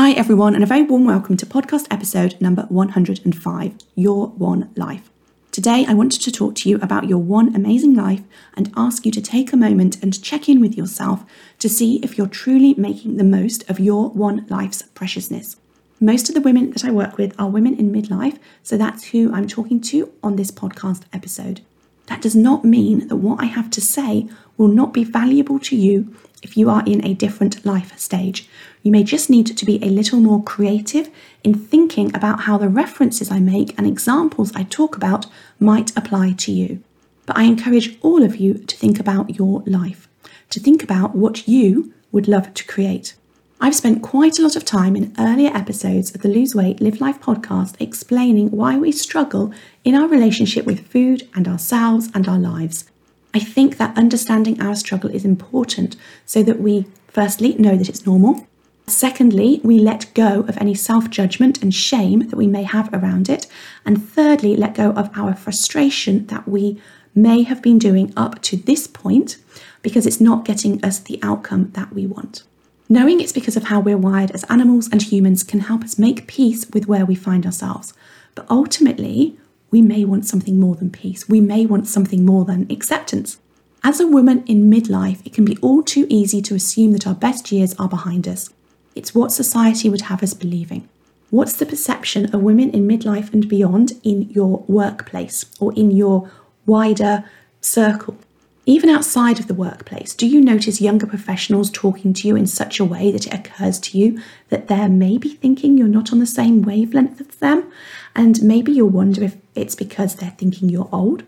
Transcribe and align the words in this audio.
Hi, 0.00 0.12
everyone, 0.12 0.54
and 0.54 0.62
a 0.62 0.66
very 0.68 0.84
warm 0.84 1.06
welcome 1.06 1.36
to 1.38 1.44
podcast 1.44 1.88
episode 1.90 2.40
number 2.40 2.66
105 2.68 3.72
Your 3.96 4.28
One 4.28 4.70
Life. 4.76 5.10
Today, 5.50 5.84
I 5.88 5.94
wanted 5.94 6.22
to 6.22 6.30
talk 6.30 6.54
to 6.54 6.68
you 6.68 6.76
about 6.76 7.08
your 7.08 7.18
one 7.18 7.52
amazing 7.56 7.94
life 7.94 8.22
and 8.56 8.72
ask 8.76 9.04
you 9.04 9.10
to 9.10 9.20
take 9.20 9.52
a 9.52 9.56
moment 9.56 10.00
and 10.00 10.22
check 10.22 10.48
in 10.48 10.60
with 10.60 10.78
yourself 10.78 11.24
to 11.58 11.68
see 11.68 11.96
if 11.96 12.16
you're 12.16 12.28
truly 12.28 12.74
making 12.74 13.16
the 13.16 13.24
most 13.24 13.68
of 13.68 13.80
your 13.80 14.10
one 14.10 14.46
life's 14.48 14.82
preciousness. 14.82 15.56
Most 15.98 16.28
of 16.28 16.36
the 16.36 16.42
women 16.42 16.70
that 16.70 16.84
I 16.84 16.92
work 16.92 17.18
with 17.18 17.34
are 17.36 17.50
women 17.50 17.76
in 17.76 17.90
midlife, 17.90 18.38
so 18.62 18.76
that's 18.76 19.06
who 19.06 19.34
I'm 19.34 19.48
talking 19.48 19.80
to 19.80 20.12
on 20.22 20.36
this 20.36 20.52
podcast 20.52 21.06
episode. 21.12 21.62
That 22.06 22.22
does 22.22 22.36
not 22.36 22.64
mean 22.64 23.08
that 23.08 23.16
what 23.16 23.42
I 23.42 23.46
have 23.46 23.68
to 23.70 23.80
say 23.80 24.28
will 24.56 24.68
not 24.68 24.94
be 24.94 25.02
valuable 25.02 25.58
to 25.58 25.74
you 25.74 26.14
if 26.40 26.56
you 26.56 26.70
are 26.70 26.84
in 26.86 27.04
a 27.04 27.14
different 27.14 27.66
life 27.66 27.98
stage. 27.98 28.48
You 28.88 28.92
may 28.92 29.04
just 29.04 29.28
need 29.28 29.46
to 29.54 29.66
be 29.66 29.78
a 29.84 29.90
little 29.90 30.18
more 30.18 30.42
creative 30.42 31.10
in 31.44 31.52
thinking 31.52 32.10
about 32.16 32.44
how 32.44 32.56
the 32.56 32.70
references 32.70 33.30
I 33.30 33.38
make 33.38 33.76
and 33.76 33.86
examples 33.86 34.50
I 34.54 34.62
talk 34.62 34.96
about 34.96 35.26
might 35.60 35.94
apply 35.94 36.32
to 36.38 36.50
you. 36.50 36.82
But 37.26 37.36
I 37.36 37.42
encourage 37.42 37.98
all 38.00 38.22
of 38.22 38.36
you 38.36 38.54
to 38.54 38.76
think 38.78 38.98
about 38.98 39.36
your 39.36 39.62
life, 39.66 40.08
to 40.48 40.58
think 40.58 40.82
about 40.82 41.14
what 41.14 41.46
you 41.46 41.92
would 42.12 42.28
love 42.28 42.54
to 42.54 42.64
create. 42.64 43.14
I've 43.60 43.74
spent 43.74 44.02
quite 44.02 44.38
a 44.38 44.42
lot 44.42 44.56
of 44.56 44.64
time 44.64 44.96
in 44.96 45.14
earlier 45.18 45.54
episodes 45.54 46.14
of 46.14 46.22
the 46.22 46.30
Lose 46.30 46.54
Weight, 46.54 46.80
Live 46.80 46.98
Life 46.98 47.20
podcast 47.20 47.76
explaining 47.78 48.52
why 48.52 48.78
we 48.78 48.90
struggle 48.90 49.52
in 49.84 49.94
our 49.94 50.08
relationship 50.08 50.64
with 50.64 50.88
food 50.88 51.28
and 51.34 51.46
ourselves 51.46 52.08
and 52.14 52.26
our 52.26 52.38
lives. 52.38 52.90
I 53.34 53.40
think 53.40 53.76
that 53.76 53.98
understanding 53.98 54.62
our 54.62 54.74
struggle 54.74 55.10
is 55.10 55.26
important 55.26 55.94
so 56.24 56.42
that 56.42 56.58
we, 56.58 56.86
firstly, 57.08 57.52
know 57.58 57.76
that 57.76 57.90
it's 57.90 58.06
normal. 58.06 58.47
Secondly, 58.88 59.60
we 59.62 59.78
let 59.78 60.12
go 60.14 60.40
of 60.48 60.56
any 60.58 60.74
self 60.74 61.10
judgment 61.10 61.62
and 61.62 61.74
shame 61.74 62.28
that 62.28 62.36
we 62.36 62.46
may 62.46 62.62
have 62.62 62.92
around 62.92 63.28
it. 63.28 63.46
And 63.84 64.02
thirdly, 64.02 64.56
let 64.56 64.74
go 64.74 64.90
of 64.92 65.10
our 65.14 65.34
frustration 65.34 66.26
that 66.26 66.48
we 66.48 66.80
may 67.14 67.42
have 67.42 67.62
been 67.62 67.78
doing 67.78 68.12
up 68.16 68.40
to 68.42 68.56
this 68.56 68.86
point 68.86 69.36
because 69.82 70.06
it's 70.06 70.20
not 70.20 70.44
getting 70.44 70.82
us 70.84 70.98
the 70.98 71.18
outcome 71.22 71.70
that 71.72 71.92
we 71.92 72.06
want. 72.06 72.44
Knowing 72.88 73.20
it's 73.20 73.32
because 73.32 73.56
of 73.56 73.64
how 73.64 73.80
we're 73.80 73.98
wired 73.98 74.30
as 74.30 74.44
animals 74.44 74.88
and 74.90 75.02
humans 75.02 75.42
can 75.42 75.60
help 75.60 75.84
us 75.84 75.98
make 75.98 76.26
peace 76.26 76.66
with 76.72 76.88
where 76.88 77.04
we 77.04 77.14
find 77.14 77.44
ourselves. 77.44 77.92
But 78.34 78.46
ultimately, 78.50 79.36
we 79.70 79.82
may 79.82 80.04
want 80.04 80.26
something 80.26 80.58
more 80.58 80.74
than 80.74 80.90
peace. 80.90 81.28
We 81.28 81.40
may 81.40 81.66
want 81.66 81.86
something 81.86 82.24
more 82.24 82.46
than 82.46 82.70
acceptance. 82.70 83.38
As 83.84 84.00
a 84.00 84.06
woman 84.06 84.42
in 84.46 84.70
midlife, 84.70 85.24
it 85.26 85.34
can 85.34 85.44
be 85.44 85.58
all 85.58 85.82
too 85.82 86.06
easy 86.08 86.40
to 86.42 86.54
assume 86.54 86.92
that 86.92 87.06
our 87.06 87.14
best 87.14 87.52
years 87.52 87.74
are 87.78 87.88
behind 87.88 88.26
us. 88.26 88.50
It's 88.98 89.14
what 89.14 89.30
society 89.30 89.88
would 89.88 90.00
have 90.02 90.24
us 90.24 90.34
believing. 90.34 90.88
What's 91.30 91.54
the 91.54 91.66
perception 91.66 92.34
of 92.34 92.42
women 92.42 92.70
in 92.70 92.88
midlife 92.88 93.32
and 93.32 93.48
beyond 93.48 93.92
in 94.02 94.22
your 94.30 94.64
workplace 94.66 95.46
or 95.60 95.72
in 95.74 95.92
your 95.92 96.28
wider 96.66 97.22
circle? 97.60 98.18
Even 98.66 98.90
outside 98.90 99.38
of 99.38 99.46
the 99.46 99.54
workplace, 99.54 100.16
do 100.16 100.26
you 100.26 100.40
notice 100.40 100.80
younger 100.80 101.06
professionals 101.06 101.70
talking 101.70 102.12
to 102.12 102.26
you 102.26 102.34
in 102.34 102.48
such 102.48 102.80
a 102.80 102.84
way 102.84 103.12
that 103.12 103.28
it 103.28 103.32
occurs 103.32 103.78
to 103.80 103.96
you 103.96 104.20
that 104.48 104.66
they're 104.66 104.88
maybe 104.88 105.28
thinking 105.28 105.78
you're 105.78 105.86
not 105.86 106.12
on 106.12 106.18
the 106.18 106.26
same 106.26 106.62
wavelength 106.62 107.20
as 107.20 107.36
them? 107.36 107.70
And 108.16 108.42
maybe 108.42 108.72
you'll 108.72 108.88
wonder 108.88 109.22
if 109.22 109.36
it's 109.54 109.76
because 109.76 110.16
they're 110.16 110.34
thinking 110.36 110.70
you're 110.70 110.88
old, 110.90 111.22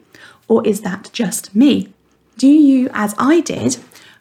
or 0.49 0.67
is 0.67 0.81
that 0.81 1.09
just 1.13 1.55
me? 1.55 1.93
Do 2.37 2.49
you, 2.49 2.91
as 2.93 3.15
I 3.17 3.43
did, 3.43 3.77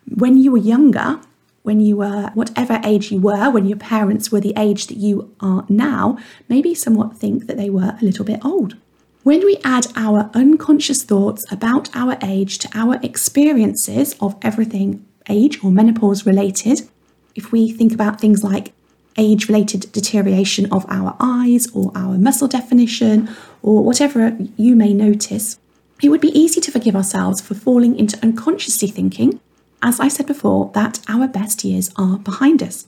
when 0.07 0.37
you 0.37 0.51
were 0.51 0.59
younger, 0.59 1.19
when 1.63 1.79
you 1.79 1.97
were 1.97 2.31
whatever 2.33 2.79
age 2.83 3.11
you 3.11 3.19
were, 3.19 3.49
when 3.49 3.65
your 3.65 3.77
parents 3.77 4.31
were 4.31 4.39
the 4.39 4.53
age 4.57 4.87
that 4.87 4.97
you 4.97 5.35
are 5.39 5.65
now, 5.69 6.17
maybe 6.47 6.73
somewhat 6.73 7.17
think 7.17 7.47
that 7.47 7.57
they 7.57 7.69
were 7.69 7.97
a 8.01 8.05
little 8.05 8.25
bit 8.25 8.43
old? 8.43 8.75
When 9.23 9.45
we 9.45 9.57
add 9.63 9.87
our 9.95 10.31
unconscious 10.33 11.03
thoughts 11.03 11.45
about 11.51 11.93
our 11.95 12.17
age 12.23 12.57
to 12.59 12.69
our 12.73 12.99
experiences 13.03 14.15
of 14.21 14.35
everything 14.41 15.05
age 15.29 15.63
or 15.63 15.71
menopause 15.71 16.25
related, 16.25 16.89
if 17.35 17.51
we 17.51 17.71
think 17.71 17.93
about 17.93 18.19
things 18.19 18.43
like 18.43 18.73
age 19.17 19.47
related 19.47 19.91
deterioration 19.91 20.71
of 20.71 20.85
our 20.89 21.15
eyes 21.19 21.67
or 21.73 21.91
our 21.95 22.17
muscle 22.17 22.47
definition 22.47 23.29
or 23.61 23.83
whatever 23.83 24.37
you 24.55 24.75
may 24.75 24.93
notice, 24.93 25.59
it 26.01 26.09
would 26.09 26.21
be 26.21 26.39
easy 26.39 26.61
to 26.61 26.71
forgive 26.71 26.95
ourselves 26.95 27.41
for 27.41 27.53
falling 27.53 27.99
into 27.99 28.17
unconsciously 28.23 28.87
thinking, 28.87 29.39
as 29.81 29.99
I 29.99 30.07
said 30.07 30.27
before, 30.27 30.71
that 30.73 30.99
our 31.07 31.27
best 31.27 31.63
years 31.63 31.91
are 31.95 32.17
behind 32.17 32.61
us. 32.61 32.87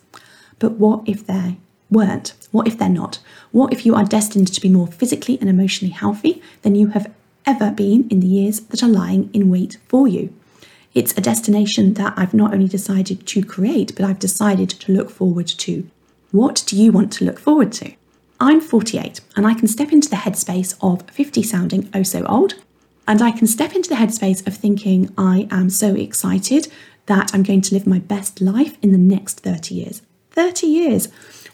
But 0.60 0.74
what 0.74 1.02
if 1.08 1.26
they 1.26 1.58
weren't? 1.90 2.34
What 2.52 2.68
if 2.68 2.78
they're 2.78 2.90
not? 2.90 3.20
What 3.52 3.74
if 3.74 3.86
you 3.86 3.96
are 3.96 4.06
destined 4.06 4.54
to 4.54 4.62
be 4.62 4.70
more 4.70 4.88
physically 4.88 5.38
and 5.40 5.50
emotionally 5.50 5.94
healthy 5.94 6.42
than 6.62 6.76
you 6.76 6.88
have 6.88 7.12
ever 7.46 7.72
been 7.72 8.08
in 8.10 8.20
the 8.20 8.28
years 8.28 8.60
that 8.60 8.84
are 8.84 8.90
lying 8.90 9.30
in 9.34 9.50
wait 9.50 9.78
for 9.88 10.08
you? 10.08 10.34
It's 10.94 11.18
a 11.18 11.22
destination 11.22 11.94
that 11.94 12.14
I've 12.18 12.34
not 12.34 12.54
only 12.54 12.68
decided 12.68 13.26
to 13.26 13.44
create, 13.44 13.96
but 13.96 14.06
I've 14.06 14.20
decided 14.20 14.70
to 14.70 14.92
look 14.92 15.10
forward 15.10 15.48
to. 15.48 15.90
What 16.32 16.64
do 16.68 16.76
you 16.76 16.92
want 16.92 17.14
to 17.14 17.26
look 17.26 17.40
forward 17.40 17.72
to? 17.74 17.94
I'm 18.40 18.60
48 18.60 19.22
and 19.36 19.46
I 19.48 19.54
can 19.54 19.68
step 19.68 19.92
into 19.92 20.10
the 20.10 20.16
headspace 20.18 20.76
of 20.82 21.10
50 21.12 21.44
sounding 21.44 21.90
oh 21.94 22.04
so 22.04 22.26
old, 22.26 22.56
and 23.08 23.22
I 23.22 23.32
can 23.32 23.48
step 23.48 23.76
into 23.76 23.90
the 23.90 23.96
headspace 23.96 24.46
of 24.46 24.56
thinking 24.56 25.14
I 25.18 25.48
am 25.52 25.70
so 25.70 25.96
excited 25.96 26.68
that 27.08 27.32
I'm 27.34 27.44
going 27.44 27.62
to 27.62 27.74
live 27.74 27.88
my 27.88 28.00
best 28.00 28.42
life 28.42 28.78
in 28.82 28.92
the 28.92 28.98
next 28.98 29.40
30 29.40 29.76
years. 29.76 30.02
30 30.32 30.68
years 30.68 31.08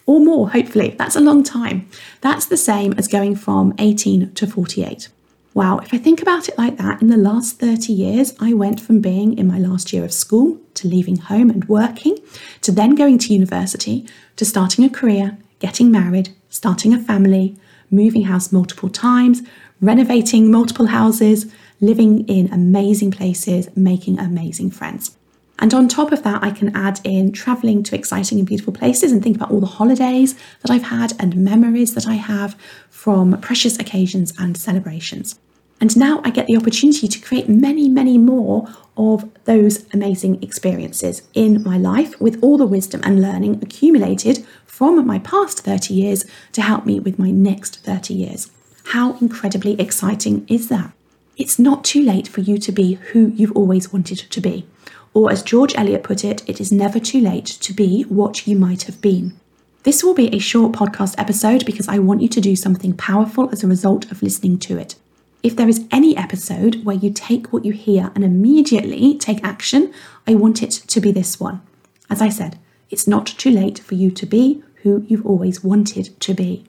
or 0.06 0.20
more, 0.20 0.50
hopefully. 0.50 0.96
That's 0.98 1.16
a 1.16 1.22
long 1.22 1.44
time. 1.44 1.90
That's 2.22 2.46
the 2.46 2.58
same 2.58 2.94
as 2.94 3.08
going 3.08 3.36
from 3.36 3.74
18 3.78 4.34
to 4.34 4.48
48. 4.48 5.10
Wow, 5.54 5.80
if 5.80 5.94
I 5.94 5.98
think 5.98 6.22
about 6.22 6.48
it 6.48 6.58
like 6.58 6.78
that, 6.78 7.02
in 7.02 7.08
the 7.08 7.18
last 7.18 7.60
30 7.60 7.92
years, 7.92 8.36
I 8.40 8.54
went 8.54 8.80
from 8.80 9.02
being 9.02 9.38
in 9.38 9.48
my 9.48 9.58
last 9.58 9.92
year 9.92 10.06
of 10.06 10.14
school 10.14 10.60
to 10.76 10.88
leaving 10.88 11.18
home 11.18 11.50
and 11.50 11.68
working, 11.68 12.18
to 12.62 12.72
then 12.72 12.94
going 12.94 13.18
to 13.18 13.34
university, 13.34 14.08
to 14.36 14.46
starting 14.46 14.86
a 14.86 14.90
career, 14.90 15.38
getting 15.60 15.90
married, 15.90 16.30
starting 16.50 16.94
a 16.94 17.00
family, 17.00 17.58
moving 17.90 18.24
house 18.24 18.52
multiple 18.52 18.90
times, 18.90 19.42
renovating 19.82 20.52
multiple 20.52 20.88
houses, 20.88 21.52
living 21.80 22.28
in 22.28 22.52
amazing 22.52 23.12
places, 23.12 23.70
making 23.76 24.20
amazing 24.20 24.72
friends. 24.72 25.18
And 25.60 25.74
on 25.74 25.88
top 25.88 26.12
of 26.12 26.24
that, 26.24 26.44
I 26.44 26.52
can 26.52 26.76
add 26.76 27.00
in 27.04 27.32
traveling 27.32 27.82
to 27.84 27.96
exciting 27.96 28.38
and 28.38 28.48
beautiful 28.48 28.74
places 28.74 29.12
and 29.12 29.24
think 29.24 29.36
about 29.36 29.52
all 29.52 29.60
the 29.60 29.66
holidays 29.66 30.36
that 30.62 30.72
I've 30.72 30.84
had 30.84 31.14
and 31.20 31.36
memories 31.36 31.96
that 31.96 32.08
I 32.08 32.14
have 32.14 32.56
from 32.90 33.40
precious 33.42 33.80
occasions 33.80 34.34
and 34.38 34.56
celebrations. 34.56 35.40
And 35.80 35.96
now 35.96 36.22
I 36.24 36.32
get 36.32 36.48
the 36.48 36.58
opportunity 36.58 37.08
to 37.08 37.20
create 37.20 37.50
many, 37.50 37.88
many 37.88 38.18
more 38.18 38.68
of 38.98 39.30
those 39.46 39.86
amazing 39.94 40.42
experiences 40.42 41.22
in 41.34 41.64
my 41.64 41.78
life 41.78 42.20
with 42.20 42.42
all 42.44 42.58
the 42.58 42.66
wisdom 42.66 43.02
and 43.04 43.22
learning 43.22 43.60
accumulated 43.62 44.46
from 44.66 45.06
my 45.06 45.20
past 45.20 45.60
30 45.60 45.94
years 45.94 46.26
to 46.54 46.62
help 46.62 46.86
me 46.86 47.00
with 47.00 47.20
my 47.20 47.30
next 47.30 47.78
30 47.78 48.14
years. 48.14 48.52
How 48.92 49.18
incredibly 49.18 49.78
exciting 49.82 50.46
is 50.48 50.70
that? 50.70 50.94
It's 51.36 51.60
not 51.60 51.84
too 51.84 52.02
late 52.02 52.26
for 52.26 52.40
you 52.40 52.58
to 52.60 52.72
be 52.72 52.94
who 53.12 53.34
you've 53.36 53.52
always 53.52 53.92
wanted 53.92 54.18
to 54.20 54.40
be. 54.40 54.66
Or, 55.14 55.30
as 55.30 55.44
George 55.44 55.76
Eliot 55.76 56.04
put 56.04 56.24
it, 56.24 56.42
it 56.48 56.62
is 56.62 56.72
never 56.72 56.98
too 56.98 57.20
late 57.20 57.48
to 57.48 57.74
be 57.74 58.04
what 58.04 58.48
you 58.48 58.56
might 58.56 58.84
have 58.84 59.02
been. 59.02 59.38
This 59.84 60.06
will 60.06 60.14
be 60.14 60.34
a 60.34 60.40
short 60.40 60.72
podcast 60.72 61.16
episode 61.18 61.66
because 61.66 61.90
I 61.90 62.00
want 62.00 62.22
you 62.22 62.30
to 62.30 62.40
do 62.40 62.56
something 62.56 62.96
powerful 62.96 63.50
as 63.52 63.62
a 63.62 63.68
result 63.68 64.10
of 64.10 64.24
listening 64.24 64.58
to 64.60 64.78
it. 64.78 64.96
If 65.44 65.58
there 65.58 65.68
is 65.68 65.86
any 65.92 66.16
episode 66.16 66.86
where 66.86 66.96
you 66.96 67.12
take 67.12 67.52
what 67.52 67.66
you 67.66 67.74
hear 67.74 68.10
and 68.16 68.24
immediately 68.24 69.18
take 69.18 69.44
action, 69.44 69.94
I 70.26 70.36
want 70.36 70.64
it 70.64 70.72
to 70.72 71.02
be 71.02 71.12
this 71.12 71.42
one. 71.42 71.62
As 72.10 72.22
I 72.22 72.30
said, 72.30 72.58
it's 72.90 73.06
not 73.06 73.26
too 73.26 73.52
late 73.52 73.80
for 73.80 73.96
you 73.96 74.12
to 74.12 74.26
be 74.26 74.64
who 74.84 75.04
you've 75.10 75.26
always 75.26 75.62
wanted 75.62 76.18
to 76.22 76.34
be. 76.34 76.64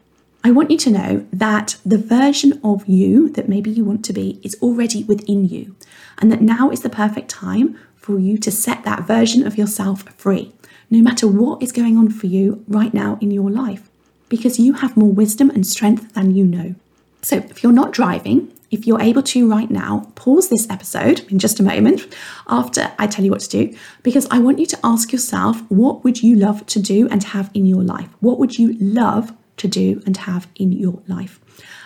I 0.48 0.50
want 0.50 0.70
you 0.70 0.78
to 0.78 0.90
know 0.90 1.26
that 1.30 1.76
the 1.84 1.98
version 1.98 2.58
of 2.64 2.86
you 2.88 3.28
that 3.32 3.50
maybe 3.50 3.70
you 3.70 3.84
want 3.84 4.02
to 4.06 4.14
be 4.14 4.40
is 4.42 4.56
already 4.62 5.04
within 5.04 5.44
you, 5.44 5.76
and 6.16 6.32
that 6.32 6.40
now 6.40 6.70
is 6.70 6.80
the 6.80 6.88
perfect 6.88 7.28
time 7.28 7.78
for 7.96 8.18
you 8.18 8.38
to 8.38 8.50
set 8.50 8.82
that 8.84 9.06
version 9.06 9.46
of 9.46 9.58
yourself 9.58 10.04
free, 10.16 10.54
no 10.88 11.02
matter 11.02 11.28
what 11.28 11.62
is 11.62 11.70
going 11.70 11.98
on 11.98 12.08
for 12.08 12.28
you 12.28 12.64
right 12.66 12.94
now 12.94 13.18
in 13.20 13.30
your 13.30 13.50
life, 13.50 13.90
because 14.30 14.58
you 14.58 14.72
have 14.72 14.96
more 14.96 15.12
wisdom 15.12 15.50
and 15.50 15.66
strength 15.66 16.14
than 16.14 16.34
you 16.34 16.46
know. 16.46 16.74
So, 17.20 17.36
if 17.36 17.62
you're 17.62 17.70
not 17.70 17.92
driving, 17.92 18.50
if 18.70 18.86
you're 18.86 19.02
able 19.02 19.24
to 19.24 19.50
right 19.50 19.70
now, 19.70 20.10
pause 20.14 20.48
this 20.48 20.66
episode 20.70 21.30
in 21.30 21.38
just 21.38 21.60
a 21.60 21.62
moment 21.62 22.06
after 22.48 22.90
I 22.98 23.06
tell 23.06 23.22
you 23.22 23.32
what 23.32 23.40
to 23.40 23.50
do, 23.50 23.76
because 24.02 24.26
I 24.30 24.38
want 24.38 24.60
you 24.60 24.66
to 24.66 24.78
ask 24.82 25.12
yourself 25.12 25.60
what 25.70 26.04
would 26.04 26.22
you 26.22 26.36
love 26.36 26.64
to 26.68 26.80
do 26.80 27.06
and 27.10 27.22
have 27.22 27.50
in 27.52 27.66
your 27.66 27.82
life? 27.82 28.08
What 28.20 28.38
would 28.38 28.58
you 28.58 28.78
love 28.80 29.34
to 29.58 29.68
do 29.68 30.02
and 30.06 30.16
have 30.16 30.48
in 30.54 30.72
your 30.72 31.02
life? 31.06 31.40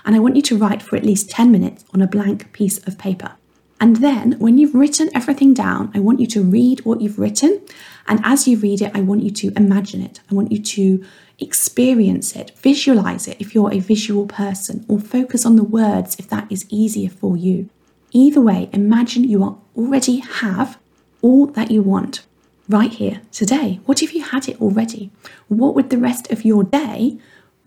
And 0.04 0.14
I 0.14 0.18
want 0.18 0.36
you 0.36 0.42
to 0.42 0.56
write 0.56 0.82
for 0.82 0.96
at 0.96 1.04
least 1.04 1.30
10 1.30 1.50
minutes 1.50 1.84
on 1.92 2.02
a 2.02 2.06
blank 2.06 2.52
piece 2.52 2.78
of 2.86 2.98
paper. 2.98 3.32
And 3.80 3.96
then, 3.96 4.38
when 4.38 4.58
you've 4.58 4.76
written 4.76 5.10
everything 5.12 5.54
down, 5.54 5.90
I 5.92 5.98
want 5.98 6.20
you 6.20 6.26
to 6.28 6.42
read 6.42 6.84
what 6.84 7.00
you've 7.00 7.18
written. 7.18 7.60
And 8.06 8.20
as 8.22 8.46
you 8.46 8.56
read 8.56 8.80
it, 8.80 8.92
I 8.94 9.00
want 9.00 9.24
you 9.24 9.30
to 9.32 9.52
imagine 9.56 10.02
it. 10.02 10.20
I 10.30 10.34
want 10.34 10.52
you 10.52 10.62
to 10.62 11.04
experience 11.40 12.36
it, 12.36 12.52
visualize 12.58 13.26
it 13.26 13.40
if 13.40 13.56
you're 13.56 13.72
a 13.72 13.80
visual 13.80 14.26
person, 14.26 14.86
or 14.88 15.00
focus 15.00 15.44
on 15.44 15.56
the 15.56 15.64
words 15.64 16.14
if 16.16 16.28
that 16.28 16.46
is 16.50 16.64
easier 16.68 17.10
for 17.10 17.36
you. 17.36 17.68
Either 18.12 18.40
way, 18.40 18.70
imagine 18.72 19.24
you 19.24 19.58
already 19.76 20.18
have 20.18 20.78
all 21.20 21.46
that 21.46 21.72
you 21.72 21.82
want 21.82 22.24
right 22.68 22.92
here 22.92 23.22
today. 23.32 23.80
What 23.86 24.02
if 24.02 24.14
you 24.14 24.22
had 24.22 24.48
it 24.48 24.60
already? 24.60 25.10
What 25.48 25.74
would 25.74 25.90
the 25.90 25.98
rest 25.98 26.30
of 26.30 26.44
your 26.44 26.62
day 26.62 27.18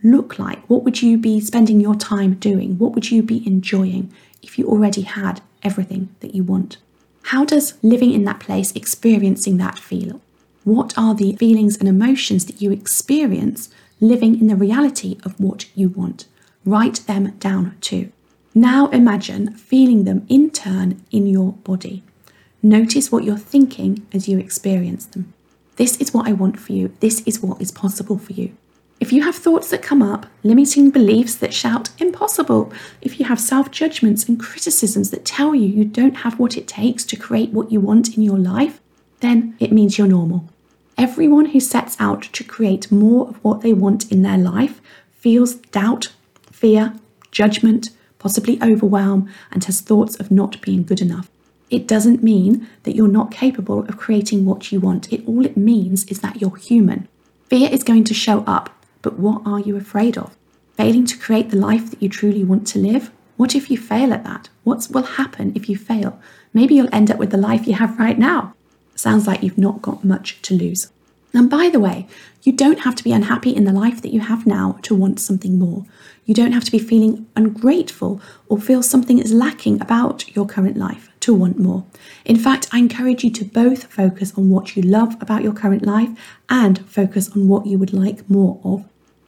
look 0.05 0.37
like? 0.37 0.59
What 0.69 0.83
would 0.83 1.01
you 1.01 1.17
be 1.17 1.41
spending 1.41 1.81
your 1.81 1.95
time 1.95 2.35
doing? 2.35 2.77
What 2.77 2.93
would 2.93 3.11
you 3.11 3.23
be 3.23 3.45
enjoying 3.45 4.13
if 4.41 4.57
you 4.57 4.67
already 4.67 5.01
had 5.01 5.41
everything 5.63 6.09
that 6.19 6.35
you 6.35 6.43
want? 6.43 6.77
How 7.23 7.43
does 7.43 7.73
living 7.81 8.13
in 8.13 8.23
that 8.25 8.39
place, 8.39 8.71
experiencing 8.73 9.57
that 9.57 9.79
feel? 9.79 10.21
What 10.63 10.95
are 10.97 11.15
the 11.15 11.35
feelings 11.37 11.77
and 11.77 11.89
emotions 11.89 12.45
that 12.45 12.61
you 12.61 12.71
experience 12.71 13.69
living 13.99 14.39
in 14.39 14.47
the 14.47 14.55
reality 14.55 15.17
of 15.23 15.39
what 15.39 15.65
you 15.75 15.89
want? 15.89 16.27
Write 16.65 17.01
them 17.07 17.31
down 17.37 17.75
too. 17.81 18.11
Now 18.53 18.87
imagine 18.89 19.53
feeling 19.55 20.03
them 20.03 20.25
in 20.29 20.51
turn 20.51 21.03
in 21.11 21.25
your 21.25 21.53
body. 21.53 22.03
Notice 22.61 23.11
what 23.11 23.23
you're 23.23 23.37
thinking 23.37 24.05
as 24.13 24.27
you 24.27 24.39
experience 24.39 25.05
them. 25.05 25.33
This 25.75 25.97
is 25.97 26.13
what 26.13 26.27
I 26.27 26.33
want 26.33 26.59
for 26.59 26.71
you. 26.71 26.95
This 26.99 27.21
is 27.25 27.41
what 27.41 27.61
is 27.61 27.71
possible 27.71 28.17
for 28.17 28.33
you. 28.33 28.55
If 28.99 29.11
you 29.11 29.23
have 29.23 29.35
thoughts 29.35 29.69
that 29.69 29.81
come 29.81 30.01
up, 30.01 30.25
limiting 30.43 30.89
beliefs 30.89 31.35
that 31.35 31.53
shout 31.53 31.89
impossible, 31.99 32.71
if 33.01 33.19
you 33.19 33.25
have 33.25 33.39
self 33.39 33.69
judgments 33.69 34.27
and 34.27 34.39
criticisms 34.39 35.11
that 35.11 35.25
tell 35.25 35.53
you 35.53 35.67
you 35.67 35.85
don't 35.85 36.17
have 36.17 36.39
what 36.39 36.55
it 36.55 36.67
takes 36.67 37.03
to 37.05 37.15
create 37.17 37.51
what 37.51 37.71
you 37.71 37.79
want 37.81 38.15
in 38.15 38.23
your 38.23 38.37
life, 38.39 38.79
then 39.19 39.55
it 39.59 39.71
means 39.71 39.97
you're 39.97 40.07
normal. 40.07 40.47
Everyone 40.97 41.47
who 41.47 41.59
sets 41.59 41.97
out 41.99 42.23
to 42.23 42.43
create 42.43 42.91
more 42.91 43.27
of 43.27 43.43
what 43.43 43.61
they 43.61 43.73
want 43.73 44.11
in 44.11 44.21
their 44.21 44.37
life 44.37 44.79
feels 45.11 45.55
doubt, 45.55 46.13
fear, 46.51 46.93
judgment, 47.31 47.89
possibly 48.17 48.57
overwhelm, 48.63 49.29
and 49.51 49.63
has 49.65 49.81
thoughts 49.81 50.15
of 50.15 50.31
not 50.31 50.61
being 50.61 50.83
good 50.83 51.01
enough. 51.01 51.29
It 51.69 51.87
doesn't 51.87 52.23
mean 52.23 52.67
that 52.83 52.95
you're 52.95 53.07
not 53.07 53.31
capable 53.31 53.79
of 53.79 53.97
creating 53.97 54.45
what 54.45 54.71
you 54.71 54.79
want. 54.79 55.11
It 55.11 55.27
all 55.27 55.45
it 55.45 55.57
means 55.57 56.05
is 56.05 56.21
that 56.21 56.39
you're 56.39 56.55
human. 56.55 57.07
Fear 57.49 57.69
is 57.71 57.83
going 57.83 58.03
to 58.05 58.13
show 58.13 58.43
up, 58.47 58.69
but 59.05 59.19
what 59.19 59.43
are 59.45 59.59
you 59.59 59.77
afraid 59.77 60.17
of? 60.17 60.35
Failing 60.77 61.05
to 61.05 61.15
create 61.15 61.51
the 61.51 61.57
life 61.57 61.91
that 61.91 62.01
you 62.01 62.09
truly 62.09 62.43
want 62.43 62.65
to 62.69 62.79
live? 62.79 63.11
What 63.37 63.53
if 63.53 63.69
you 63.69 63.77
fail 63.77 64.11
at 64.11 64.23
that? 64.23 64.49
What 64.63 64.87
will 64.89 65.03
happen 65.03 65.51
if 65.53 65.69
you 65.69 65.77
fail? 65.77 66.19
Maybe 66.55 66.73
you'll 66.73 66.89
end 66.91 67.11
up 67.11 67.19
with 67.19 67.29
the 67.29 67.37
life 67.37 67.67
you 67.67 67.75
have 67.75 67.99
right 67.99 68.17
now. 68.17 68.55
Sounds 68.95 69.27
like 69.27 69.43
you've 69.43 69.59
not 69.59 69.83
got 69.83 70.03
much 70.03 70.41
to 70.41 70.55
lose. 70.55 70.91
And 71.35 71.51
by 71.51 71.69
the 71.69 71.79
way, 71.79 72.07
you 72.41 72.51
don't 72.51 72.79
have 72.79 72.95
to 72.95 73.03
be 73.03 73.11
unhappy 73.11 73.55
in 73.55 73.65
the 73.65 73.71
life 73.71 74.01
that 74.01 74.11
you 74.11 74.21
have 74.21 74.47
now 74.47 74.79
to 74.81 74.95
want 74.95 75.19
something 75.19 75.59
more. 75.59 75.85
You 76.25 76.33
don't 76.33 76.53
have 76.53 76.63
to 76.63 76.71
be 76.71 76.79
feeling 76.79 77.27
ungrateful 77.35 78.19
or 78.49 78.57
feel 78.57 78.81
something 78.81 79.19
is 79.19 79.31
lacking 79.31 79.81
about 79.81 80.35
your 80.35 80.47
current 80.47 80.77
life 80.77 81.11
to 81.19 81.33
want 81.35 81.59
more. 81.59 81.85
In 82.23 82.37
fact, 82.37 82.69
I 82.71 82.79
encourage 82.79 83.23
you 83.23 83.29
to 83.33 83.45
both 83.45 83.83
focus 83.83 84.33
on 84.35 84.49
what 84.49 84.75
you 84.75 84.81
love 84.81 85.15
about 85.21 85.43
your 85.43 85.53
current 85.53 85.85
life 85.85 86.09
and 86.49 86.79
focus 86.89 87.29
on 87.35 87.47
what 87.47 87.67
you 87.67 87.77
would 87.77 87.93
like 87.93 88.27
more 88.27 88.59
of. 88.63 88.83